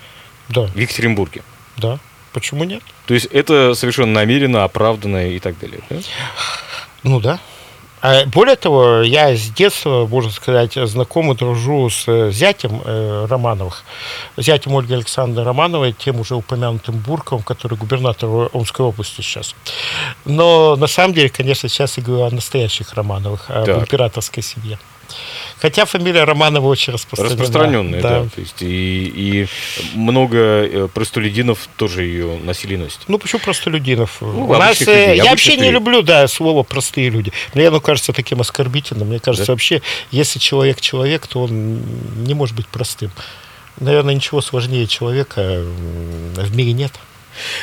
Да, 0.49 0.67
в 0.67 0.77
Екатеринбурге. 0.77 1.43
да. 1.77 1.99
Почему 2.33 2.63
нет? 2.63 2.83
То 3.07 3.15
есть 3.15 3.27
это 3.27 3.75
совершенно 3.75 4.13
намеренно, 4.13 4.63
оправданно 4.63 5.31
и 5.31 5.41
так 5.41 5.59
далее. 5.59 5.81
да? 5.91 5.97
Ну 7.03 7.19
да. 7.19 7.41
А 8.03 8.25
Более 8.27 8.57
того, 8.57 9.03
я 9.03 9.35
с 9.35 9.51
детства, 9.51 10.07
можно 10.07 10.31
сказать, 10.31 10.75
знаком 10.75 11.33
и 11.33 11.37
дружу 11.37 11.91
с 11.91 12.05
э, 12.07 12.31
зятем 12.33 12.81
э, 12.85 13.27
Романовых, 13.29 13.85
зятем 14.37 14.77
Ольги 14.77 14.95
Александровны 14.95 15.45
Романовой, 15.45 15.93
тем 15.93 16.21
уже 16.21 16.35
упомянутым 16.35 16.97
Бурковым, 16.97 17.45
который 17.45 17.77
губернатор 17.77 18.29
Омской 18.53 18.87
области 18.87 19.21
сейчас. 19.21 19.55
Но 20.25 20.77
на 20.77 20.87
самом 20.87 21.15
деле, 21.15 21.29
конечно, 21.29 21.69
сейчас 21.69 21.99
я 21.99 22.05
говорю 22.05 22.25
о 22.25 22.31
настоящих 22.31 22.95
Романовых, 22.95 23.51
об 23.51 23.69
императорской 23.69 24.43
семье. 24.43 24.79
Хотя 25.61 25.85
фамилия 25.85 26.25
Романова 26.25 26.67
очень 26.67 26.93
распространена. 26.93 27.35
Распространенная, 27.43 28.01
да. 28.03 28.23
Да. 28.23 28.29
То 28.35 28.41
есть 28.41 28.63
и, 28.63 29.13
и 29.15 29.47
много 29.95 30.37
э, 30.39 30.89
простолюдинов 30.93 31.69
тоже 31.77 32.05
ее 32.05 32.39
носили 32.43 32.75
и 32.75 32.77
носят. 32.79 33.01
Ну, 33.09 33.19
почему 33.19 33.41
простолюдинов? 33.41 34.17
Ну, 34.21 34.47
У 34.49 34.53
нас, 34.57 34.77
обычных 34.77 34.89
э, 34.89 35.07
людей, 35.09 35.17
я 35.19 35.31
вообще 35.31 35.51
не 35.53 35.57
людей. 35.59 35.71
люблю, 35.73 36.03
да, 36.03 36.27
слово 36.29 36.63
простые 36.63 37.11
люди. 37.11 37.33
Мне 37.55 37.69
оно 37.69 37.81
кажется 37.81 38.13
таким 38.13 38.41
оскорбительным. 38.41 39.09
Мне 39.09 39.21
кажется, 39.21 39.49
Да? 39.49 39.53
вообще, 39.53 39.83
если 40.11 40.39
человек 40.39 40.81
человек, 40.81 41.27
то 41.27 41.43
он 41.43 41.83
не 42.25 42.35
может 42.35 42.57
быть 42.57 42.67
простым. 42.69 43.11
Наверное, 43.79 44.15
ничего 44.15 44.41
сложнее 44.41 44.87
человека 44.87 45.63
в 45.63 46.57
мире 46.57 46.73
нет. 46.73 46.93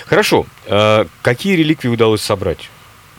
Хорошо. 0.06 0.46
А 0.68 1.08
какие 1.22 1.56
реликвии 1.56 1.90
удалось 1.90 2.22
собрать? 2.22 2.70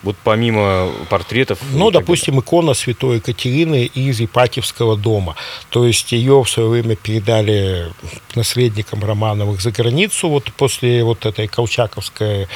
Вот 0.03 0.15
помимо 0.23 0.89
портретов. 1.09 1.59
Ну, 1.73 1.91
допустим, 1.91 2.39
икона 2.39 2.73
святой 2.73 3.17
Екатерины 3.17 3.85
из 3.85 4.21
Ипатьевского 4.21 4.95
дома. 4.95 5.35
То 5.69 5.85
есть 5.85 6.11
ее 6.11 6.41
в 6.43 6.49
свое 6.49 6.69
время 6.69 6.95
передали 6.95 7.91
наследникам 8.35 9.03
Романовых 9.03 9.61
за 9.61 9.71
границу 9.71 10.29
вот 10.29 10.51
после 10.53 11.03
вот 11.03 11.25
этой 11.25 11.47
колчаковской 11.47 12.47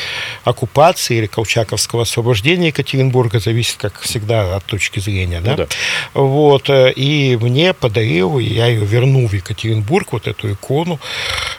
оккупации 0.43 1.17
или 1.17 1.25
колчаковского 1.25 2.03
освобождения 2.03 2.67
Екатеринбурга, 2.67 3.39
зависит, 3.39 3.77
как 3.77 3.99
всегда, 3.99 4.55
от 4.55 4.65
точки 4.65 4.99
зрения. 4.99 5.39
Ну 5.39 5.45
Да? 5.45 5.55
да. 5.55 5.67
Вот, 6.13 6.69
э, 6.69 6.93
и 6.93 7.37
мне 7.41 7.73
подарил, 7.73 8.39
и 8.39 8.45
я 8.45 8.67
ее 8.67 8.85
вернул 8.85 9.27
в 9.27 9.33
Екатеринбург, 9.33 10.13
вот 10.13 10.27
эту 10.27 10.53
икону 10.53 10.99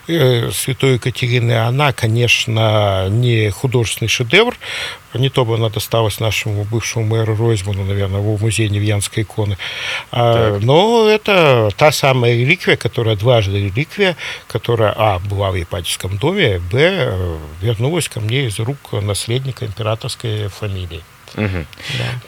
э, 0.09 0.51
святой 0.53 0.95
Екатерины. 0.95 1.53
Она, 1.53 1.93
конечно, 1.93 3.09
не 3.11 3.51
художественный 3.51 4.09
шедевр, 4.09 4.57
не 5.15 5.29
то 5.29 5.45
бы 5.45 5.55
она 5.55 5.71
досталась 5.75 6.21
нашему 6.21 6.65
бывшему 6.65 7.05
мэру 7.05 7.37
Ройзману, 7.37 7.85
наверное, 7.85 8.21
в 8.21 8.41
музее 8.41 8.69
Невьянской 8.69 9.25
иконы. 9.25 9.59
А, 10.11 10.59
но 10.61 11.07
это 11.09 11.71
та 11.77 11.93
самая 11.93 12.35
реликвия, 12.35 12.77
которая 12.77 13.17
дважды 13.17 13.59
реликвия, 13.59 14.17
которая, 14.47 14.95
а, 14.97 15.19
была 15.19 15.51
в 15.51 15.61
Ипатьевском 15.61 16.17
доме, 16.17 16.61
б, 16.73 16.79
э, 16.79 17.37
вернулась 17.61 18.09
ко 18.09 18.21
мне 18.21 18.47
из 18.47 18.59
рук 18.59 18.93
наследника 18.93 19.67
императорской 19.67 20.49
фамилии. 20.49 21.03
Мгм. 21.37 21.67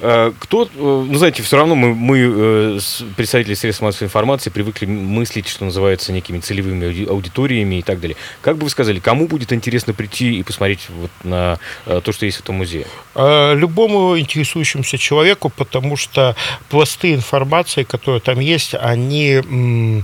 А, 0.00 0.32
Кто, 0.38 0.64
э, 0.64 0.68
ну, 0.74 1.14
знаете, 1.14 1.42
все 1.42 1.56
равно 1.56 1.74
мы, 1.74 1.94
мы 1.94 2.18
э, 2.18 2.78
представители 3.16 3.54
средств 3.54 3.82
массовой 3.82 4.06
информации 4.06 4.50
привыкли 4.50 4.86
мыслить, 4.86 5.48
что 5.48 5.64
называется, 5.64 6.12
некими 6.12 6.40
целевыми 6.40 6.86
ауди- 6.86 7.08
аудиториями 7.08 7.76
и 7.76 7.82
так 7.82 8.00
далее. 8.00 8.16
Как 8.40 8.56
бы 8.56 8.64
вы 8.64 8.70
сказали, 8.70 8.98
кому 8.98 9.28
будет 9.28 9.52
интересно 9.52 9.92
прийти 9.92 10.38
и 10.38 10.42
посмотреть 10.42 10.88
вот 10.88 11.10
на 11.24 11.58
э, 11.86 12.00
то, 12.04 12.12
что 12.12 12.26
есть 12.26 12.38
в 12.38 12.40
этом 12.42 12.56
музее? 12.56 12.86
Э, 13.14 13.54
любому 13.54 14.18
интересующемуся 14.18 14.98
человеку, 14.98 15.50
потому 15.50 15.96
что 15.96 16.34
пласты 16.68 17.14
информации, 17.14 17.84
которые 17.84 18.20
там 18.20 18.40
есть, 18.40 18.74
они 18.74 20.02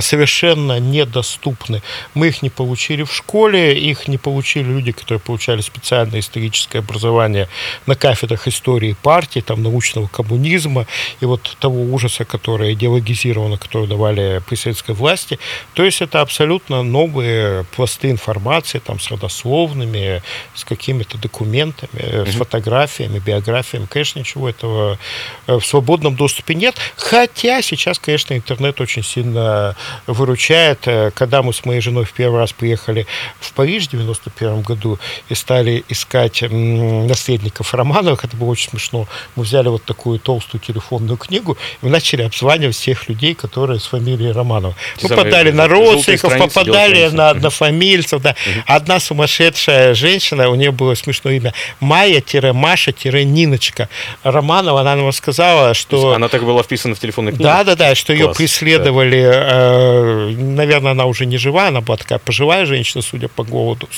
совершенно 0.00 0.78
недоступны. 0.78 1.82
Мы 2.14 2.28
их 2.28 2.42
не 2.42 2.50
получили 2.50 3.02
в 3.02 3.12
школе, 3.12 3.78
их 3.78 4.08
не 4.08 4.18
получили 4.18 4.64
люди, 4.68 4.92
которые 4.92 5.20
получали 5.20 5.60
специальное 5.60 6.20
историческое 6.20 6.78
образование 6.78 7.48
на 7.86 7.94
кафедрах 7.94 8.35
истории 8.46 8.96
партии, 9.02 9.40
там, 9.40 9.62
научного 9.62 10.06
коммунизма 10.06 10.86
и 11.20 11.24
вот 11.24 11.56
того 11.60 11.82
ужаса, 11.82 12.24
который 12.24 12.72
идеологизировано, 12.74 13.58
который 13.58 13.86
давали 13.86 14.42
при 14.48 14.56
советской 14.56 14.94
власти. 14.94 15.38
То 15.74 15.84
есть 15.84 16.02
это 16.02 16.20
абсолютно 16.20 16.82
новые 16.82 17.64
пласты 17.76 18.10
информации, 18.10 18.78
там, 18.78 19.00
с 19.00 19.10
родословными, 19.10 20.22
с 20.54 20.64
какими-то 20.64 21.18
документами, 21.18 21.90
э, 21.94 22.26
с 22.26 22.34
фотографиями, 22.34 23.18
биографиями. 23.18 23.86
Конечно, 23.86 24.18
ничего 24.18 24.48
этого 24.48 24.98
э, 25.46 25.58
в 25.58 25.64
свободном 25.64 26.16
доступе 26.16 26.54
нет. 26.54 26.76
Хотя 26.96 27.62
сейчас, 27.62 27.98
конечно, 27.98 28.34
интернет 28.34 28.80
очень 28.80 29.02
сильно 29.02 29.76
выручает. 30.06 30.86
Э, 30.86 31.10
Когда 31.14 31.42
мы 31.42 31.52
с 31.52 31.64
моей 31.64 31.80
женой 31.80 32.04
в 32.04 32.12
первый 32.12 32.40
раз 32.40 32.52
приехали 32.52 33.06
в 33.40 33.52
Париж 33.52 33.86
в 33.86 33.90
91 33.90 34.62
году 34.62 34.98
и 35.28 35.34
стали 35.34 35.84
искать 35.88 36.42
наследников 36.42 37.74
Романовых, 37.74 38.24
это 38.26 38.36
было 38.36 38.50
очень 38.50 38.68
смешно. 38.70 39.06
Мы 39.34 39.42
взяли 39.44 39.68
вот 39.68 39.84
такую 39.84 40.18
толстую 40.18 40.60
телефонную 40.60 41.16
книгу 41.16 41.56
и 41.82 41.88
начали 41.88 42.20
обзванивать 42.22 42.76
всех 42.76 43.08
людей, 43.08 43.34
которые 43.34 43.80
с 43.80 43.86
фамилией 43.86 44.32
Романова. 44.32 44.74
Те 44.96 45.08
попадали 45.08 45.50
на 45.50 45.66
родственников, 45.68 46.36
попадали 46.38 47.08
на 47.08 47.30
однофамильцев. 47.30 48.20
Да. 48.22 48.36
Одна 48.66 49.00
сумасшедшая 49.00 49.94
женщина, 49.94 50.50
у 50.50 50.54
нее 50.54 50.72
было 50.72 50.94
смешное 50.94 51.36
имя, 51.36 51.54
Майя-Маша-Ниночка 51.80 53.88
Романова, 54.22 54.80
она 54.80 54.96
нам 54.96 55.12
сказала, 55.12 55.74
что... 55.74 56.14
Она 56.14 56.28
так 56.28 56.42
была 56.44 56.62
вписана 56.62 56.94
в 56.94 56.98
телефонной 56.98 57.32
книге? 57.32 57.44
Да, 57.44 57.64
да, 57.64 57.76
да, 57.76 57.94
что 57.94 58.12
ее 58.12 58.26
Класс, 58.26 58.36
преследовали, 58.36 59.22
э, 59.22 60.34
наверное, 60.36 60.92
она 60.92 61.06
уже 61.06 61.26
не 61.26 61.38
жива, 61.38 61.68
она 61.68 61.80
была 61.80 61.96
такая 61.96 62.18
пожилая 62.18 62.66
женщина, 62.66 63.02
судя 63.02 63.28
по 63.28 63.44
голоду. 63.44 63.88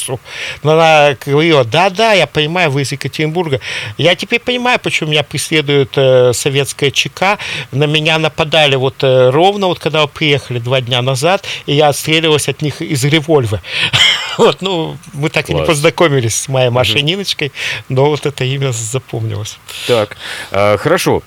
Но 0.62 0.72
она 0.72 1.16
говорила, 1.24 1.64
да, 1.64 1.88
да, 1.90 2.12
я 2.12 2.26
понимаю, 2.26 2.70
вы 2.70 2.82
из 2.82 2.92
Екатеринбурга. 2.92 3.60
Я 3.96 4.07
теперь 4.14 4.40
понимаю, 4.40 4.78
почему 4.78 5.10
меня 5.10 5.22
преследует 5.22 5.90
э, 5.96 6.32
советская 6.32 6.90
ЧК. 6.90 7.38
На 7.72 7.84
меня 7.84 8.18
нападали 8.18 8.76
вот 8.76 9.02
э, 9.02 9.30
ровно, 9.30 9.66
вот 9.66 9.78
когда 9.78 10.02
вы 10.02 10.08
приехали 10.08 10.58
два 10.58 10.80
дня 10.80 11.02
назад, 11.02 11.44
и 11.66 11.74
я 11.74 11.88
отстреливалась 11.88 12.48
от 12.48 12.62
них 12.62 12.80
из 12.82 13.04
револьвера. 13.04 13.62
Вот, 14.38 14.62
ну, 14.62 14.96
мы 15.14 15.30
так 15.30 15.48
и 15.50 15.52
не 15.52 15.58
Класс. 15.58 15.68
познакомились 15.68 16.36
с 16.36 16.48
моей 16.48 16.70
Машей 16.70 17.02
Ниночкой, 17.02 17.50
но 17.88 18.04
вот 18.06 18.24
это 18.24 18.44
имя 18.44 18.70
запомнилось. 18.72 19.58
Так, 19.88 20.16
а, 20.52 20.76
хорошо. 20.76 21.22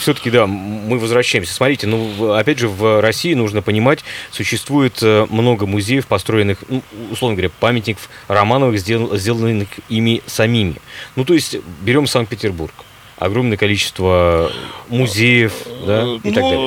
Все-таки, 0.00 0.30
да, 0.30 0.46
мы 0.46 0.98
возвращаемся. 0.98 1.54
Смотрите, 1.54 1.86
ну, 1.86 2.32
опять 2.32 2.58
же, 2.58 2.68
в 2.68 3.00
России 3.00 3.34
нужно 3.34 3.62
понимать, 3.62 4.00
существует 4.32 4.98
э, 5.02 5.26
много 5.30 5.66
музеев, 5.66 6.06
построенных, 6.06 6.58
ну, 6.68 6.82
условно 7.10 7.36
говоря, 7.36 7.50
памятников 7.60 8.08
Романовых, 8.28 8.78
сдел- 8.80 9.16
сделанных 9.16 9.68
ими 9.88 10.22
самими. 10.26 10.76
Ну, 11.14 11.24
то 11.24 11.34
есть, 11.34 11.56
берем 11.82 12.06
Санкт-Петербург. 12.06 12.72
Огромное 13.18 13.56
количество 13.56 14.50
музеев, 14.88 15.52
да, 15.86 16.04
и 16.22 16.32
так 16.32 16.34
далее. 16.34 16.58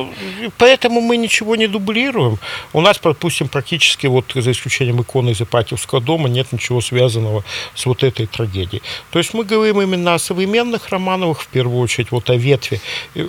Ну, 0.42 0.52
поэтому 0.58 1.02
мы 1.02 1.18
ничего 1.18 1.56
не 1.56 1.68
дублируем. 1.68 2.38
У 2.74 2.82
нас, 2.82 3.00
допустим, 3.02 3.48
практически, 3.48 4.08
вот 4.08 4.32
за 4.34 4.52
исключением 4.52 5.02
иконы 5.02 5.32
из 5.32 5.42
Ипатьевского 5.42 6.02
дома, 6.02 6.30
нет 6.30 6.52
ничего 6.52 6.82
связанного 6.82 7.44
с 7.76 7.86
вот 7.86 8.04
этой 8.04 8.26
трагедией. 8.26 8.82
То 9.12 9.20
есть 9.20 9.34
мы 9.34 9.44
говорим 9.44 9.82
именно 9.82 10.16
о 10.16 10.20
современных 10.20 10.90
Романовых, 10.90 11.42
в 11.42 11.48
первую 11.48 11.80
очередь, 11.80 12.12
вот 12.12 12.30
о 12.30 12.36
ветве. 12.36 12.82
И, 13.14 13.22
э, 13.22 13.28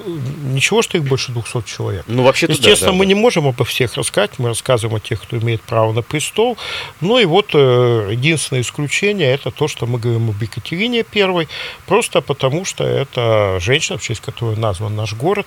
Ничего, 0.51 0.83
что 0.83 0.99
их 0.99 1.05
больше 1.05 1.33
200 1.33 1.63
человек. 1.67 2.05
Ну, 2.07 2.23
вообще-то, 2.23 2.55
да, 2.55 2.59
Естественно, 2.59 2.93
да, 2.93 2.99
мы 2.99 3.05
да. 3.05 3.09
не 3.09 3.15
можем 3.15 3.47
обо 3.47 3.65
всех 3.65 3.95
рассказать, 3.97 4.33
мы 4.39 4.49
рассказываем 4.49 4.97
о 4.97 5.01
тех, 5.01 5.21
кто 5.23 5.37
имеет 5.39 5.63
право 5.63 5.93
на 5.93 6.03
престол. 6.03 6.57
Ну 7.01 7.19
и 7.19 7.25
вот 7.25 7.51
э, 7.55 8.09
единственное 8.13 8.63
исключение 8.63 9.33
это 9.33 9.51
то, 9.51 9.69
что 9.69 9.87
мы 9.87 9.99
говорим 9.99 10.31
об 10.31 10.43
Екатерине 10.43 11.03
Первой, 11.03 11.49
просто 11.87 12.21
потому 12.21 12.65
что 12.65 12.85
это 12.85 13.10
женщина, 13.15 13.99
в 13.99 14.03
честь 14.03 14.21
которой 14.21 14.57
назван 14.57 14.95
наш 14.97 15.15
город, 15.15 15.47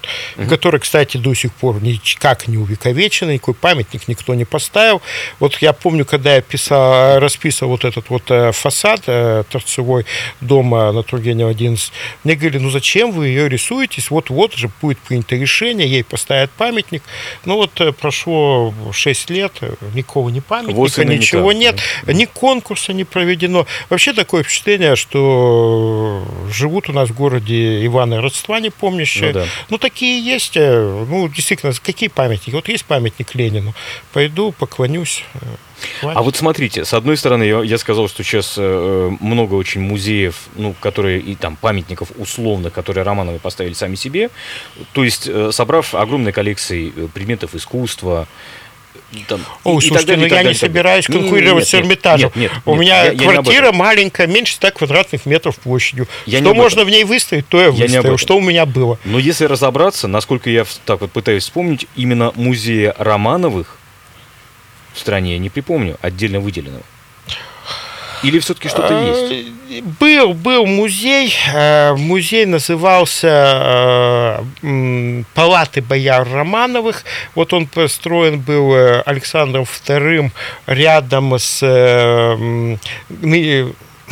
который, 0.50 0.80
кстати, 0.80 1.18
до 1.18 1.34
сих 1.34 1.54
пор 1.54 1.82
никак 1.82 2.48
не 2.48 2.58
увековечен, 2.58 3.30
никакой 3.30 3.54
памятник 3.54 4.08
никто 4.08 4.34
не 4.34 4.46
поставил. 4.46 5.02
Вот 5.40 5.58
я 5.58 5.74
помню, 5.74 6.06
когда 6.06 6.36
я 6.36 6.42
писал, 6.42 7.20
расписывал 7.20 7.72
вот 7.72 7.86
этот 7.86 8.10
вот 8.10 8.24
э, 8.30 8.52
фасад 8.52 9.04
э, 9.08 9.44
торцевой 9.50 10.06
дома 10.42 10.92
на 10.92 11.04
Тургенева 11.04 11.52
11, 11.52 11.92
мне 12.24 12.36
говорили, 12.36 12.60
ну 12.60 12.70
зачем 12.70 13.12
вы 13.12 13.28
ее 13.28 13.50
рисуетесь, 13.50 14.10
вот-вот 14.10 14.54
же 14.54 14.70
будет 14.82 15.00
принято 15.00 15.36
решение, 15.36 15.88
ей 15.88 16.04
поставят 16.04 16.52
памятник. 16.52 17.04
Ну 17.46 17.56
вот 17.56 17.80
э, 17.82 17.92
прошло 17.92 18.74
6 18.92 19.30
лет, 19.30 19.54
э, 19.62 19.74
никакого 19.94 20.30
ни 20.30 20.40
памятника, 20.40 20.78
Вот 20.78 20.98
ничего 20.98 21.52
никак, 21.52 21.80
нет, 22.08 22.16
ни 22.16 22.26
конкурса 22.26 22.94
не 22.94 23.04
проведено. 23.04 23.66
Вообще 23.90 24.14
такое 24.14 24.44
впечатление, 24.44 24.96
что 24.96 26.24
живут 26.52 26.90
у 26.90 26.94
нас 26.94 27.10
в 27.10 27.16
городе 27.16 27.53
Иваны 27.86 28.22
родства 28.22 28.60
не 28.60 28.70
помнящие. 28.70 29.28
Ну 29.28 29.34
да. 29.34 29.46
Ну, 29.70 29.78
такие 29.78 30.24
есть. 30.24 30.58
э, 30.58 31.06
Ну, 31.10 31.28
действительно, 31.30 31.74
какие 31.84 32.10
памятники? 32.10 32.56
Вот 32.56 32.68
есть 32.70 32.86
памятник 32.86 33.36
Ленину. 33.36 33.74
Пойду, 34.12 34.52
поклонюсь. 34.52 35.24
э, 35.36 35.38
хватит. 36.00 36.18
А 36.18 36.22
вот 36.22 36.36
смотрите, 36.36 36.86
с 36.86 36.94
одной 36.94 37.18
стороны, 37.18 37.44
я, 37.44 37.62
я 37.64 37.78
сказал, 37.78 38.08
что 38.08 38.24
сейчас 38.24 38.56
э, 38.58 39.12
много 39.20 39.56
очень 39.56 39.82
музеев, 39.82 40.36
ну, 40.56 40.74
которые 40.80 41.20
и 41.20 41.36
там 41.36 41.56
памятников 41.56 42.12
условных, 42.18 42.74
которые 42.74 43.04
Романовы 43.04 43.40
поставили 43.40 43.74
сами 43.74 43.96
себе. 43.96 44.30
То 44.94 45.04
есть, 45.04 45.28
э, 45.28 45.52
собрав 45.52 45.94
огромные 45.96 46.34
коллекции 46.34 46.92
э, 46.96 47.08
предметов 47.14 47.56
искусства, 47.56 48.28
там, 49.28 49.42
Ой, 49.64 49.84
и- 49.84 49.88
слушайте, 49.88 50.08
далее, 50.08 50.18
ну 50.18 50.26
и 50.26 50.30
я 50.30 50.38
не 50.38 50.44
далее, 50.44 50.54
собираюсь 50.60 51.06
далее. 51.06 51.20
Не, 51.22 51.24
не, 51.26 51.30
конкурировать 51.30 51.62
нет, 51.64 51.68
с 51.70 51.74
Эрмитажем. 51.76 52.32
Нет, 52.36 52.52
нет, 52.54 52.62
У 52.66 52.72
нет, 52.72 52.80
меня 52.82 53.04
я- 53.06 53.12
я 53.12 53.18
квартира 53.18 53.64
этом. 53.68 53.76
маленькая, 53.78 54.28
меньше 54.28 54.56
100 54.56 54.72
квадратных 54.72 55.26
метров 55.26 55.58
площадью. 55.58 56.08
Я 56.26 56.40
что 56.40 56.54
можно 56.54 56.84
в 56.84 56.90
ней 56.90 57.04
выставить, 57.04 57.48
то 57.48 57.58
я 57.60 57.66
Я 57.66 57.72
выставил. 57.72 58.18
Что 58.18 58.38
у 58.38 58.42
меня 58.42 58.66
было? 58.66 58.98
Но 59.06 59.20
если 59.20 59.46
разобраться, 59.46 60.08
насколько 60.08 60.50
я 60.50 60.66
так 60.86 61.02
вот 61.02 61.12
пытаюсь 61.12 61.44
вспомнить, 61.44 61.88
именно 61.96 62.32
музея 62.36 62.96
Романовых 62.98 63.78
в 64.94 65.00
стране 65.00 65.34
я 65.34 65.40
не 65.40 65.50
припомню 65.50 65.98
отдельно 66.02 66.40
выделенного. 66.40 66.84
Или 68.24 68.40
все-таки 68.40 68.70
что-то 68.70 68.94
есть? 68.94 69.48
Э, 69.70 69.82
Был, 70.00 70.34
был 70.34 70.66
музей. 70.66 71.36
э, 71.54 71.94
Музей 71.96 72.46
назывался 72.46 74.44
э, 74.62 75.24
«Палаты 75.34 75.82
бояр 75.82 76.28
Романовых». 76.32 77.04
Вот 77.36 77.54
он 77.54 77.68
построен 77.68 78.40
был 78.40 78.74
Александром 79.06 79.64
II 79.64 80.32
рядом 80.68 81.38
с 81.38 81.62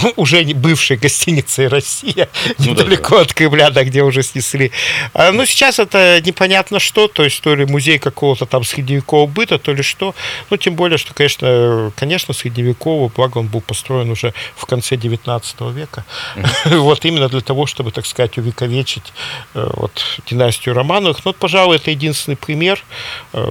ну, 0.02 0.14
уже 0.16 0.44
не 0.44 0.54
бывшей 0.54 0.98
гостиницей 0.98 1.68
«Россия», 1.68 2.30
Ну 2.58 2.74
да, 2.74 2.84
недалеко 2.84 3.18
от 3.18 3.34
Кремля, 3.34 3.70
да, 3.70 3.84
где 3.84 4.04
уже 4.04 4.24
снесли. 4.24 4.72
А, 5.14 5.32
Ну, 5.32 5.46
сейчас 5.46 5.80
это 5.80 6.22
непонятно 6.26 6.80
что, 6.80 7.08
то 7.08 7.24
есть 7.24 7.42
то 7.42 7.56
ли 7.56 7.66
музей 7.66 8.00
какого-то 8.00 8.46
там 8.46 8.64
средневекового 8.64 9.28
быта, 9.28 9.58
то 9.58 9.74
ли 9.74 9.84
что. 9.84 10.16
Ну, 10.50 10.58
тем 10.58 10.76
более, 10.76 10.98
что, 10.98 11.14
конечно, 11.14 11.92
конечно, 11.96 12.34
средневекового, 12.34 13.12
благо 13.16 13.40
он 13.40 13.48
был 13.48 13.62
построен 13.62 14.10
уже 14.10 14.34
в 14.56 14.66
конце 14.66 14.96
19 14.98 15.62
века. 15.74 16.06
Вот 16.92 17.06
именно 17.06 17.30
для 17.30 17.42
того, 17.42 17.66
чтобы, 17.66 17.92
так 17.92 18.06
сказать, 18.06 18.38
увековечить 18.38 19.14
э, 19.54 19.70
вот, 19.74 20.22
династию 20.30 20.76
Романовых. 20.76 21.18
Ну, 21.26 21.30
вот, 21.30 21.38
пожалуй, 21.38 21.76
это 21.78 21.92
единственный 21.92 22.36
пример. 22.36 22.84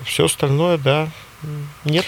Все 0.05 0.25
остальное, 0.25 0.79
да, 0.79 1.09
нет. 1.85 2.05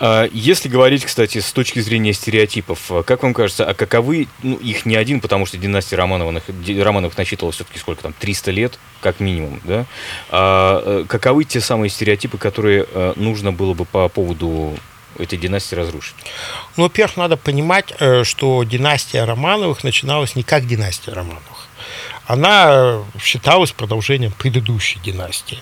А, 0.00 0.28
Если 0.32 0.68
говорить, 0.68 1.04
кстати, 1.04 1.40
с 1.40 1.52
точки 1.52 1.80
зрения 1.80 2.12
стереотипов, 2.12 2.90
а 2.90 3.02
как 3.02 3.22
вам 3.22 3.34
кажется, 3.34 3.64
а 3.64 3.74
каковы, 3.74 4.28
ну, 4.42 4.56
их 4.56 4.86
не 4.86 4.96
один, 4.96 5.20
потому 5.20 5.46
что 5.46 5.58
династия 5.58 5.96
Романовых, 5.96 6.44
Романовых 6.68 7.16
насчитывала 7.16 7.52
все-таки 7.52 7.78
сколько 7.78 8.02
там, 8.02 8.12
300 8.12 8.50
лет, 8.50 8.78
как 9.00 9.20
минимум, 9.20 9.60
да? 9.64 9.86
А, 10.30 10.82
э, 10.84 11.04
каковы 11.08 11.44
те 11.44 11.60
самые 11.60 11.90
стереотипы, 11.90 12.38
которые 12.38 12.86
э, 12.88 13.12
нужно 13.16 13.52
было 13.52 13.74
бы 13.74 13.84
по 13.84 14.08
поводу 14.08 14.76
этой 15.18 15.38
династии 15.38 15.74
разрушить? 15.74 16.14
Ну, 16.76 16.84
во-первых, 16.84 17.16
надо 17.16 17.36
понимать, 17.36 17.92
э, 17.98 18.24
что 18.24 18.62
династия 18.64 19.24
Романовых 19.24 19.84
начиналась 19.84 20.36
не 20.36 20.42
как 20.42 20.66
династия 20.66 21.12
Романовых. 21.12 21.65
Она 22.26 23.02
считалась 23.20 23.72
продолжением 23.72 24.32
предыдущей 24.32 24.98
династии. 25.00 25.58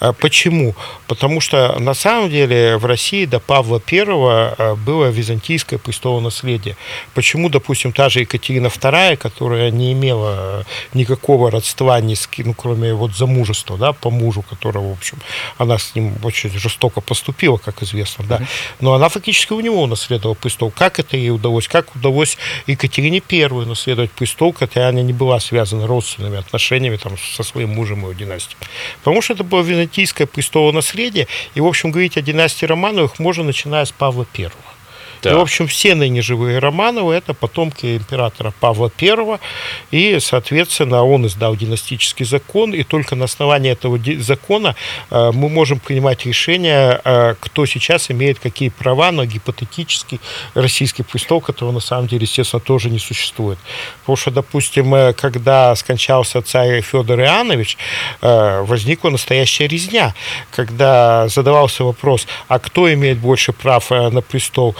Э, 0.00 0.12
Почему? 0.12 0.74
Потому 1.06 1.40
что 1.40 1.78
на 1.78 1.94
самом 1.94 2.30
деле 2.30 2.76
в 2.76 2.86
России 2.86 3.24
до 3.24 3.40
Павла 3.40 3.82
I 3.90 4.04
э, 4.06 4.74
было 4.76 5.06
византийское 5.06 5.78
престолонаследие. 5.78 6.76
Почему, 7.14 7.48
допустим, 7.48 7.92
та 7.92 8.08
же 8.08 8.20
Екатерина 8.20 8.68
II, 8.68 9.16
которая 9.16 9.70
не 9.70 9.92
имела 9.92 10.60
э, 10.60 10.62
никакого 10.94 11.50
родства, 11.50 12.00
ни 12.00 12.14
с 12.14 12.26
кем, 12.26 12.46
ну, 12.46 12.54
кроме 12.54 12.94
вот 12.94 13.16
замужества, 13.16 13.76
да, 13.76 13.92
по 13.92 14.10
мужу, 14.10 14.42
которого, 14.42 14.90
в 14.90 14.92
общем, 14.92 15.18
она 15.58 15.78
с 15.78 15.94
ним 15.94 16.14
очень 16.22 16.50
жестоко 16.50 17.00
поступила, 17.00 17.56
как 17.56 17.82
известно, 17.82 18.24
да, 18.24 18.40
но 18.80 18.94
она 18.94 19.08
фактически 19.08 19.52
у 19.52 19.60
него 19.60 19.82
унаследовала 19.82 20.34
престол. 20.34 20.70
Как 20.70 20.98
это 20.98 21.16
ей 21.16 21.30
удалось? 21.30 21.68
Как 21.68 21.94
удалось 21.96 22.36
Екатерине 22.66 23.22
I 23.30 23.48
наследовать 23.66 24.10
престол, 24.12 24.54
хотя 24.56 24.88
она 24.88 25.02
не 25.02 25.12
была 25.12 25.40
связана 25.40 25.86
родственными 26.04 26.38
отношениями 26.38 26.96
там, 26.96 27.16
со 27.18 27.42
своим 27.42 27.70
мужем 27.70 27.98
и 27.98 28.02
его 28.02 28.12
династией? 28.12 28.58
Потому 29.02 29.22
что 29.22 29.32
это 29.32 29.44
было 29.44 29.62
византийское 29.62 30.26
престолонаследие, 30.26 31.26
и, 31.54 31.60
в 31.60 31.66
общем, 31.66 31.90
говорить 31.90 32.16
о 32.16 32.22
династии 32.22 32.66
Романовых 32.66 33.18
можно, 33.18 33.44
начиная 33.44 33.84
с 33.84 33.92
Павла 33.92 34.26
I. 35.24 35.30
И, 35.30 35.32
Так. 35.32 35.38
в 35.38 35.40
общем, 35.40 35.66
все 35.66 35.94
ныне 35.94 36.22
живые 36.22 36.58
Романовы– 36.58 37.14
это 37.14 37.34
потомки 37.34 37.96
императора 37.96 38.52
Павла 38.60 38.90
I, 39.00 39.38
и, 39.90 40.18
соответственно, 40.20 41.04
он 41.04 41.26
издал 41.26 41.56
династический 41.56 42.24
закон, 42.26 42.74
и 42.74 42.82
только 42.82 43.16
на 43.16 43.24
основании 43.24 43.72
этого 43.72 43.98
закона 44.22 44.74
э, 45.10 45.30
мы 45.32 45.48
можем 45.48 45.78
принимать 45.78 46.26
решение, 46.26 47.00
э, 47.04 47.34
кто 47.40 47.66
сейчас 47.66 48.10
имеет 48.10 48.38
какие 48.38 48.68
права 48.68 49.12
на 49.12 49.26
гипотетический 49.26 50.20
российский 50.54 51.02
престол, 51.02 51.40
которого 51.40 51.72
на 51.72 51.80
самом 51.80 52.06
деле, 52.06 52.22
естественно, 52.22 52.60
тоже 52.60 52.90
не 52.90 52.98
существует. 52.98 53.58
Потому 54.00 54.16
что, 54.16 54.30
допустим, 54.30 54.94
э, 54.94 55.12
когда 55.12 55.74
скончался 55.76 56.42
царь 56.42 56.80
Федор 56.80 57.20
Иоаннович, 57.20 57.76
возникла 58.20 59.10
настоящая 59.10 59.68
резня, 59.68 60.14
когда 60.50 61.28
задавался 61.28 61.84
вопрос, 61.84 62.26
а 62.48 62.58
кто 62.58 62.92
имеет 62.92 63.18
больше 63.18 63.52
прав 63.52 63.90
на 63.90 64.20
престол, 64.22 64.74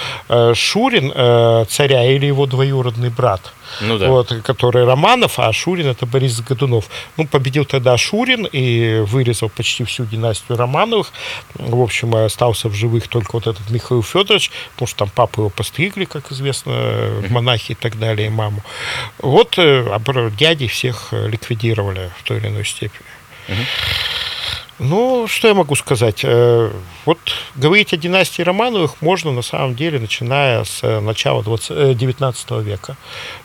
Шурин 0.55 1.12
э, 1.14 1.64
царя 1.68 2.05
или 2.05 2.27
его 2.27 2.47
двоюродный 2.47 3.11
брат? 3.11 3.53
Ну 3.81 3.99
да. 3.99 4.09
вот, 4.09 4.33
который 4.44 4.85
Романов, 4.85 5.38
а 5.38 5.53
Шурин 5.53 5.88
это 5.88 6.07
Борис 6.07 6.40
Годунов. 6.40 6.88
Ну, 7.16 7.27
победил 7.27 7.64
тогда 7.64 7.97
Шурин 7.97 8.47
и 8.51 9.03
вырезал 9.07 9.49
почти 9.49 9.85
всю 9.85 10.05
династию 10.05 10.57
Романовых. 10.57 11.12
В 11.55 11.83
общем, 11.83 12.14
остался 12.14 12.68
в 12.68 12.75
живых 12.75 13.09
только 13.09 13.33
вот 13.33 13.47
этот 13.47 13.70
Михаил 13.70 14.03
Федорович, 14.03 14.51
потому 14.75 14.88
что 14.88 14.99
там 14.99 15.11
папу 15.14 15.42
его 15.42 15.51
постригли, 15.51 16.05
как 16.05 16.31
известно, 16.33 16.73
в 16.73 17.31
монахи 17.31 17.73
и 17.73 17.75
так 17.75 17.99
далее, 17.99 18.29
и 18.29 18.31
маму. 18.31 18.62
Вот 19.18 19.59
э, 19.59 20.31
дяди 20.38 20.66
всех 20.66 21.09
э, 21.12 21.29
ликвидировали 21.29 22.11
в 22.18 22.23
той 22.23 22.38
или 22.38 22.49
иной 22.49 22.64
степени. 22.64 23.07
Ну, 24.78 25.26
что 25.28 25.48
я 25.48 25.54
могу 25.54 25.76
сказать? 25.76 26.24
Э, 26.24 26.70
Вот 27.04 27.18
говорить 27.54 27.92
о 27.92 27.96
династии 27.96 28.42
Романовых 28.42 29.00
можно, 29.00 29.30
на 29.32 29.42
самом 29.42 29.76
деле, 29.76 30.00
начиная 30.00 30.64
с 30.64 30.82
э, 30.82 31.00
начала 31.00 31.42
20, 31.44 31.70
э, 31.70 31.94
19 31.94 32.50
века. 32.62 32.96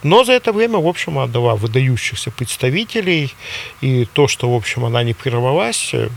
Но 0.01 0.23
за 0.23 0.33
это 0.33 0.51
время, 0.51 0.79
в 0.79 0.87
общем, 0.87 1.19
она 1.19 1.27
дала 1.27 1.55
выдающихся 1.55 2.31
представителей, 2.31 3.33
и 3.81 4.05
то, 4.05 4.27
что, 4.27 4.51
в 4.51 4.55
общем, 4.55 4.85
она 4.85 5.03
не 5.03 5.13
прервалась, 5.13 5.93
э, 5.93 6.09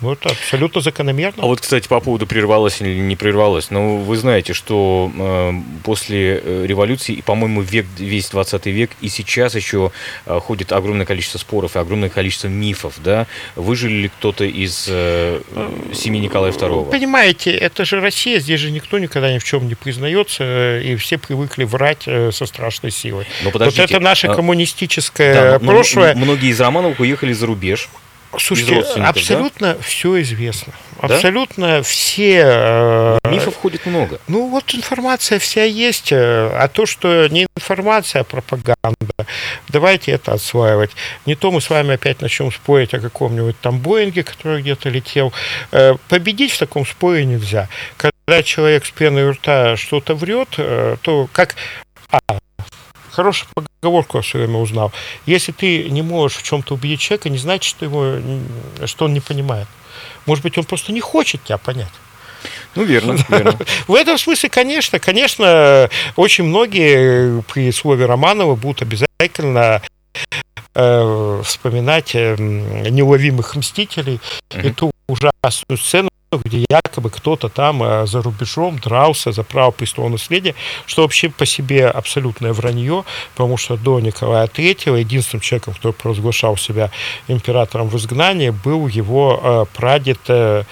Вот 0.00 0.26
абсолютно 0.26 0.80
закономерно. 0.80 1.42
А 1.42 1.46
вот, 1.46 1.60
кстати, 1.60 1.88
по 1.88 2.00
поводу 2.00 2.26
прервалось 2.26 2.80
или 2.80 2.98
не 2.98 3.16
прервалось. 3.16 3.70
Ну, 3.70 3.98
вы 3.98 4.16
знаете, 4.16 4.52
что 4.52 5.10
э, 5.16 5.52
после 5.84 6.40
э, 6.42 6.64
революции, 6.66 7.14
и, 7.14 7.22
по-моему, 7.22 7.62
век, 7.62 7.86
весь 7.98 8.28
20 8.28 8.66
век, 8.66 8.90
и 9.00 9.08
сейчас 9.08 9.54
еще 9.54 9.92
э, 10.26 10.38
ходит 10.40 10.72
огромное 10.72 11.06
количество 11.06 11.38
споров 11.38 11.76
и 11.76 11.78
огромное 11.78 12.10
количество 12.10 12.48
мифов, 12.48 12.94
да? 13.02 13.26
Выжили 13.54 13.94
ли 14.02 14.08
кто-то 14.08 14.44
из 14.44 14.86
э, 14.88 15.40
семьи 15.94 16.20
Николая 16.20 16.52
II? 16.52 16.90
Понимаете, 16.90 17.50
это 17.52 17.84
же 17.84 18.00
Россия, 18.00 18.38
здесь 18.38 18.60
же 18.60 18.70
никто 18.70 18.98
никогда 18.98 19.32
ни 19.32 19.38
в 19.38 19.44
чем 19.44 19.66
не 19.66 19.74
признается, 19.74 20.44
э, 20.44 20.82
и 20.84 20.96
все 20.96 21.16
привыкли 21.16 21.64
врать 21.64 22.02
э, 22.06 22.30
со 22.32 22.44
страшной 22.46 22.92
силой. 22.92 23.26
Но 23.44 23.50
подождите, 23.50 23.82
вот 23.82 23.90
это 23.90 24.00
наше 24.00 24.26
а- 24.26 24.34
коммунистическое 24.34 25.52
Да, 25.52 25.58
прошлое. 25.58 26.14
многие 26.14 26.50
из 26.50 26.60
Романовых 26.60 27.00
уехали 27.00 27.32
за 27.32 27.46
рубеж. 27.46 27.88
Слушайте, 28.38 28.80
абсолютно 29.00 29.76
все 29.80 30.20
известно. 30.22 30.72
Да? 31.02 31.14
Абсолютно 31.14 31.82
все... 31.82 32.42
э, 32.44 33.18
Мифов 33.30 33.56
ходит 33.56 33.84
много. 33.86 34.18
Ну 34.28 34.48
вот 34.48 34.74
информация 34.74 35.38
вся 35.38 35.64
есть, 35.64 36.10
э, 36.10 36.50
а 36.52 36.68
то, 36.68 36.86
что 36.86 37.28
не 37.28 37.46
информация, 37.56 38.22
а 38.22 38.24
пропаганда, 38.24 38.96
давайте 39.68 40.12
это 40.12 40.32
отсваивать. 40.32 40.90
Не 41.26 41.34
то 41.34 41.50
мы 41.50 41.60
с 41.60 41.68
вами 41.68 41.94
опять 41.94 42.22
начнем 42.22 42.50
спорить 42.50 42.94
о 42.94 43.00
каком-нибудь 43.00 43.58
там 43.60 43.78
Боинге, 43.78 44.22
который 44.22 44.62
где-то 44.62 44.88
летел. 44.88 45.32
Э, 45.72 45.94
Победить 46.08 46.52
в 46.52 46.58
таком 46.58 46.86
споре 46.86 47.24
нельзя. 47.24 47.68
Когда 47.96 48.42
человек 48.42 48.86
с 48.86 48.90
пеной 48.90 49.28
у 49.28 49.32
рта 49.32 49.76
что-то 49.76 50.14
врет, 50.14 50.48
э, 50.56 50.96
то 51.02 51.28
как... 51.32 51.56
А, 52.10 52.20
хорошую 53.16 53.48
поговорку 53.54 54.18
я 54.18 54.22
все 54.22 54.38
время 54.38 54.58
узнал. 54.58 54.92
Если 55.24 55.52
ты 55.52 55.88
не 55.90 56.02
можешь 56.02 56.38
в 56.38 56.42
чем-то 56.42 56.74
убедить 56.74 57.00
человека, 57.00 57.30
не 57.30 57.38
значит, 57.38 57.64
что, 57.64 57.84
его, 57.86 58.18
что 58.84 59.06
он 59.06 59.14
не 59.14 59.20
понимает. 59.20 59.68
Может 60.26 60.44
быть, 60.44 60.58
он 60.58 60.64
просто 60.64 60.92
не 60.92 61.00
хочет 61.00 61.42
тебя 61.44 61.56
понять. 61.56 61.92
Ну, 62.74 62.84
верно, 62.84 63.16
верно. 63.28 63.58
В 63.88 63.94
этом 63.94 64.18
смысле, 64.18 64.50
конечно, 64.50 64.98
конечно, 64.98 65.88
очень 66.16 66.44
многие 66.44 67.42
при 67.52 67.72
слове 67.72 68.04
Романова 68.04 68.54
будут 68.54 68.82
обязательно 68.82 69.80
э, 70.74 71.42
вспоминать 71.42 72.14
э, 72.14 72.34
м, 72.34 72.82
неуловимых 72.82 73.56
мстителей 73.56 74.20
и 74.62 74.70
ту 74.70 74.90
ужасную 75.08 75.78
сцену, 75.78 76.10
где 76.44 76.64
якобы 76.68 77.10
кто-то 77.10 77.48
там 77.48 77.82
э, 77.82 78.06
за 78.06 78.22
рубежом 78.22 78.78
дрался 78.78 79.32
за 79.32 79.42
право 79.42 79.70
престолного 79.70 80.12
наследия, 80.12 80.54
что 80.86 81.02
вообще 81.02 81.28
по 81.28 81.46
себе 81.46 81.88
абсолютное 81.88 82.52
вранье, 82.52 83.04
потому 83.34 83.56
что 83.56 83.76
до 83.76 84.00
Николая 84.00 84.46
III 84.46 84.98
единственным 85.00 85.40
человеком, 85.40 85.74
кто 85.74 85.92
провозглашал 85.92 86.56
себя 86.56 86.90
императором 87.28 87.88
в 87.88 87.96
изгнании, 87.96 88.50
был 88.50 88.88
его 88.88 89.40
э, 89.42 89.64
прадед 89.74 90.20
э, 90.28 90.64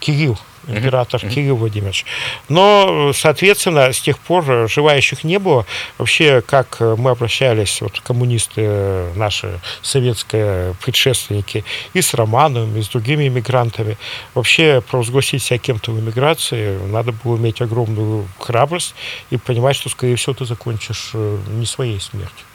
Кирилл 0.00 0.38
император 0.68 1.20
Кирилл 1.20 1.56
Владимирович. 1.56 2.04
Но, 2.48 3.12
соответственно, 3.14 3.92
с 3.92 4.00
тех 4.00 4.18
пор 4.18 4.44
э, 4.50 4.68
желающих 4.68 5.24
не 5.24 5.38
было. 5.38 5.66
Вообще, 5.98 6.40
как 6.40 6.76
э, 6.80 6.94
мы 6.96 7.10
обращались, 7.10 7.80
вот 7.80 8.00
коммунисты 8.00 8.62
э, 8.64 9.12
наши, 9.16 9.60
советские 9.82 10.74
предшественники, 10.84 11.64
и 11.94 12.02
с 12.02 12.14
Романовыми, 12.14 12.78
и 12.78 12.82
с 12.82 12.88
другими 12.88 13.28
иммигрантами, 13.28 13.96
вообще 14.34 14.82
провозгласить 14.88 15.42
себя 15.42 15.58
кем-то 15.58 15.92
в 15.92 16.00
эмиграции 16.00 16.78
надо 16.86 17.12
было 17.12 17.36
иметь 17.36 17.60
огромную 17.60 18.26
храбрость 18.38 18.94
и 19.30 19.36
понимать, 19.36 19.76
что, 19.76 19.88
скорее 19.88 20.16
всего, 20.16 20.34
ты 20.34 20.44
закончишь 20.44 21.10
э, 21.14 21.38
не 21.50 21.66
своей 21.66 22.00
смертью. 22.00 22.46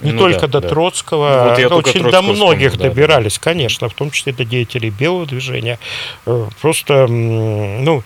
Не 0.00 0.12
Ну 0.12 0.18
только 0.18 0.46
да, 0.46 0.46
до 0.46 0.60
да. 0.60 0.68
Троцкого, 0.68 1.48
Вот 1.50 1.58
я 1.58 1.66
а 1.66 1.74
очень 1.74 2.02
до 2.02 2.10
Троцкого 2.10 2.32
многих 2.32 2.72
вспомнил, 2.72 2.88
да, 2.88 2.94
добирались, 2.94 3.38
конечно, 3.38 3.88
в 3.88 3.94
том 3.94 4.10
числе 4.10 4.32
до 4.32 4.44
деятелей 4.44 4.90
белого 4.90 5.26
движения. 5.26 5.78
Э, 6.26 6.46
Просто, 6.60 7.06
ну, 7.06 8.02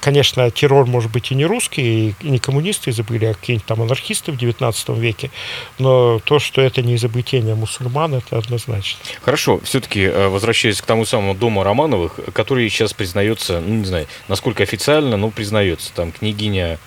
конечно, 0.00 0.50
террор, 0.50 0.86
может 0.86 1.10
быть, 1.10 1.30
и 1.30 1.34
не 1.34 1.44
русский, 1.44 2.14
и 2.20 2.28
не 2.28 2.38
коммунисты 2.38 2.90
изобрели, 2.90 3.26
а 3.26 3.34
какие-нибудь 3.34 3.66
там 3.66 3.82
анархисты 3.82 4.32
в 4.32 4.36
19 4.36 4.88
веке, 4.90 5.30
но 5.78 6.18
то, 6.20 6.38
что 6.38 6.60
это 6.60 6.82
не 6.82 6.96
изобретение 6.96 7.54
мусульман, 7.54 8.14
это 8.14 8.38
однозначно. 8.38 8.98
Хорошо, 9.22 9.60
все-таки 9.64 10.08
возвращаясь 10.08 10.80
к 10.80 10.86
тому 10.86 11.04
самому 11.04 11.34
дому 11.34 11.62
Романовых, 11.62 12.18
который 12.32 12.68
сейчас 12.68 12.92
признается, 12.92 13.60
ну 13.60 13.76
не 13.76 13.84
знаю, 13.84 14.06
насколько 14.28 14.62
официально, 14.62 15.16
но 15.16 15.30
признается, 15.30 15.92
там 15.94 16.12
княгиня, 16.12 16.74
э, 16.74 16.78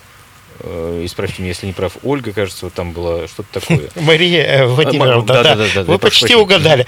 исправьте 1.05 1.41
меня, 1.41 1.49
если 1.49 1.65
не 1.65 1.73
прав, 1.73 1.97
Ольга, 2.03 2.31
кажется, 2.33 2.65
вот 2.65 2.73
там 2.73 2.91
была 2.91 3.27
что-то 3.27 3.59
такое. 3.59 3.89
Мария 3.95 4.43
э, 4.43 4.65
Владимировна, 4.65 5.25
да, 5.25 5.43
да, 5.55 5.65
да, 5.75 5.83
вы 5.83 5.99
почти 5.99 6.35
угадали. 6.35 6.85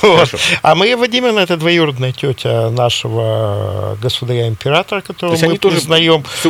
Вот. 0.00 0.34
А 0.62 0.74
Мария 0.74 0.96
Владимировна 0.96 1.40
это 1.40 1.58
двоюродная 1.58 2.12
тетя 2.12 2.70
нашего 2.70 3.98
государя-императора, 4.00 5.02
которого 5.02 5.36
мы 5.46 5.58
тоже 5.58 5.80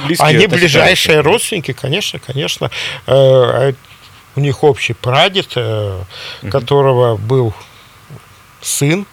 близкие 0.01 0.29
Они 0.29 0.47
ближайшие 0.47 1.21
родственники, 1.21 1.73
конечно, 1.73 2.21
конечно. 2.21 2.71
Э, 3.09 3.73
У 4.37 4.41
них 4.41 4.63
общий 4.63 4.93
прадед, 4.93 5.49
э, 5.57 6.01
которого 6.49 7.17
был 7.17 7.53
сын 8.61 9.07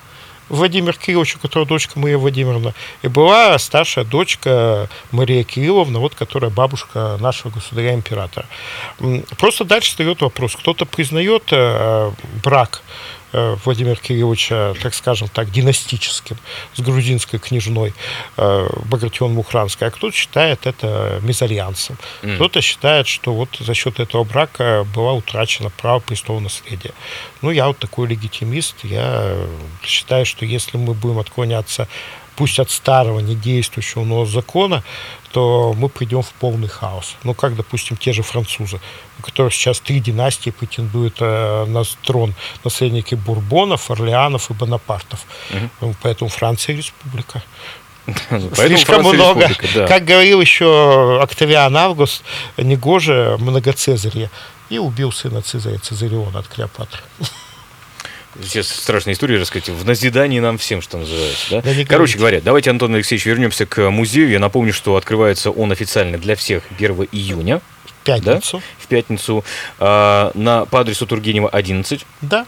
Владимир 0.50 0.98
Кириллович, 0.98 1.36
у 1.36 1.40
которого 1.40 1.68
дочка 1.68 2.00
Мария 2.00 2.18
Владимировна, 2.18 2.74
и 3.02 3.08
была 3.08 3.58
старшая 3.58 4.06
дочка 4.06 4.90
Мария 5.12 5.44
Кирилловна, 5.44 6.00
вот 6.00 6.16
которая 6.16 6.52
бабушка 6.52 7.18
нашего 7.20 7.52
государя-императора. 7.52 8.46
Просто 9.38 9.66
дальше 9.66 9.90
встает 9.92 10.22
вопрос, 10.22 10.56
кто-то 10.56 10.86
признает 10.86 11.44
э, 11.52 12.12
брак 12.44 12.82
Владимира 13.64 13.96
Кирилловича, 13.96 14.74
так 14.82 14.94
скажем 14.94 15.28
так, 15.28 15.52
династическим, 15.52 16.38
с 16.76 16.82
грузинской 16.82 17.40
княжной 17.40 17.94
э, 18.38 18.70
Багратион-Мухранской, 18.86 19.88
а 19.88 19.92
кто-то 19.92 20.16
считает 20.16 20.66
это 20.66 21.20
мезальянсом. 21.22 21.98
Мгм. 22.22 22.36
Кто-то 22.36 22.62
считает, 22.62 23.08
что 23.08 23.34
вот 23.34 23.58
за 23.60 23.74
счет 23.74 24.00
этого 24.00 24.24
брака 24.24 24.86
была 24.96 25.14
утрачена 25.14 25.70
право 25.70 26.00
престола 26.00 26.40
наследия. 26.40 26.92
Ну, 27.42 27.52
я 27.52 27.68
вот 27.68 27.78
такой 27.78 28.08
легитимист, 28.08 28.76
я 28.84 29.04
э, 29.04 29.48
считаю, 29.84 30.26
что 30.26 30.46
если 30.46 30.78
мы 30.78 30.94
будем 30.94 31.20
отклоняться 31.20 31.88
пусть 32.36 32.60
от 32.60 32.70
старого, 32.70 33.20
недействующего, 33.20 34.04
но 34.04 34.26
закона, 34.26 34.84
то 35.32 35.74
мы 35.78 35.90
придем 35.90 36.22
в 36.22 36.32
полный 36.34 36.68
хаос. 36.68 37.16
Ну, 37.24 37.34
как, 37.34 37.56
допустим, 37.56 37.98
те 37.98 38.14
же 38.14 38.24
французы, 38.24 38.80
у 39.20 39.22
которых 39.24 39.54
сейчас 39.54 39.80
три 39.80 40.00
династии 40.00 40.52
претендуют 40.52 41.18
э, 41.20 41.66
на 41.66 41.84
трон 42.06 42.34
наследники 42.64 43.16
Бурбонов, 43.16 43.90
Орлеанов 43.90 44.52
и 44.52 44.54
Бонапартов. 44.54 45.26
Ну, 45.82 45.96
Поэтому 46.02 46.30
Франция 46.30 46.76
республика. 46.76 47.44
Поэтому 48.30 48.56
Слишком 48.56 49.02
много. 49.02 49.50
да. 49.74 49.88
Как 49.88 50.06
говорил 50.06 50.42
еще 50.42 51.20
Октавиан 51.22 51.76
Август, 51.76 52.24
негоже 52.58 53.38
многоцезарье. 53.40 54.30
И 54.70 54.78
убил 54.80 55.12
сына 55.12 55.42
Цезаря, 55.42 55.78
Цезариона 55.78 56.40
от 56.40 56.48
Клеопатры. 56.48 57.02
Сейчас 58.42 58.68
страшная 58.68 59.14
история 59.14 59.38
рассказать. 59.40 59.70
В 59.70 59.86
назидании 59.86 60.40
нам 60.40 60.58
всем, 60.58 60.82
что 60.82 60.98
называется. 60.98 61.46
Да? 61.52 61.62
Да 61.62 61.70
Короче 61.72 61.86
говорите. 61.88 62.18
говоря, 62.18 62.42
давайте, 62.42 62.70
Антон 62.72 62.96
Алексеевич, 62.96 63.26
вернемся 63.26 63.66
к 63.66 63.90
музею. 63.90 64.30
Я 64.30 64.40
напомню, 64.40 64.74
что 64.74 64.96
открывается 64.96 65.52
он 65.52 65.72
официально 65.72 66.18
для 66.18 66.36
всех 66.36 66.64
1 66.78 67.08
июня, 67.12 67.62
В 67.86 68.04
пятницу. 68.04 68.62
в 68.80 68.88
пятницу, 68.88 69.44
а, 69.80 70.32
на, 70.34 70.66
по 70.66 70.80
адресу 70.80 71.06
Тургенева 71.06 71.50
11. 71.50 72.06
Да. 72.22 72.48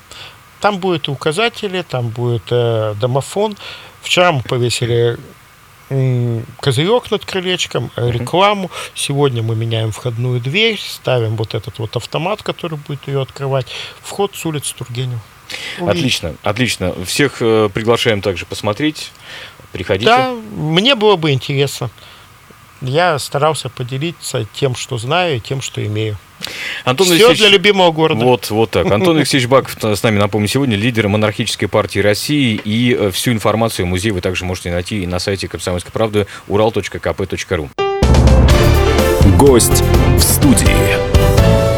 Там 0.60 0.80
будут 0.80 1.08
указатели, 1.10 1.84
там 1.88 2.10
будет 2.10 2.43
э, 2.50 2.95
домофон. 3.00 3.56
Вчера 4.02 4.32
мы 4.32 4.41
повесили 4.41 5.17
козырек 6.60 7.12
над 7.12 7.26
крылечком, 7.26 7.91
э, 7.95 8.10
рекламу. 8.10 8.71
Сегодня 8.95 9.43
мы 9.43 9.56
меняем 9.56 9.91
входную 9.91 10.39
дверь, 10.41 10.80
ставим 10.80 11.36
вот 11.36 11.54
этот 11.54 11.78
вот 11.78 11.95
автомат, 11.95 12.41
который 12.41 12.80
будет 12.80 13.08
ее 13.08 13.21
открывать. 13.21 13.67
Вход 14.02 14.36
с 14.36 14.43
улицы 14.45 14.74
Тургенева. 14.76 15.19
Отлично, 15.79 16.36
отлично. 16.43 16.93
Всех 17.05 17.38
э, 17.41 17.69
приглашаем 17.73 18.21
также 18.21 18.45
посмотреть. 18.45 19.12
Приходите. 19.71 20.05
Да, 20.05 20.31
мне 20.55 20.95
было 20.95 21.15
бы 21.15 21.31
интересно. 21.31 21.89
Я 22.81 23.19
старался 23.19 23.69
поделиться 23.69 24.45
тем, 24.53 24.75
что 24.75 24.97
знаю, 24.97 25.38
и 25.38 25.39
тем, 25.39 25.62
что 25.62 25.86
имею. 25.86 26.17
Антон 26.84 27.08
Все 27.08 27.15
Алексеевич, 27.15 27.39
для 27.39 27.49
любимого 27.49 27.91
города. 27.91 28.23
Вот, 28.23 28.49
вот 28.49 28.71
так. 28.71 28.91
Антон 28.91 29.17
Алексеевич 29.17 29.47
Баков 29.49 29.75
с 29.81 30.03
нами, 30.03 30.19
напомню, 30.19 30.47
сегодня 30.47 30.75
лидер 30.75 31.08
монархической 31.08 31.67
партии 31.67 31.99
России. 31.99 32.60
И 32.63 32.95
э, 32.97 33.12
всю 33.12 33.31
информацию 33.31 33.86
о 33.86 33.88
музее 33.88 34.13
вы 34.13 34.21
также 34.21 34.45
можете 34.45 34.71
найти 34.71 35.03
и 35.03 35.08
на 35.08 35.19
сайте 35.19 35.47
комсомольской 35.47 35.91
правды 35.91 36.27
урал.кп.ру. 36.47 37.69
Гость 39.38 39.84
в 40.17 40.21
студии. 40.21 41.74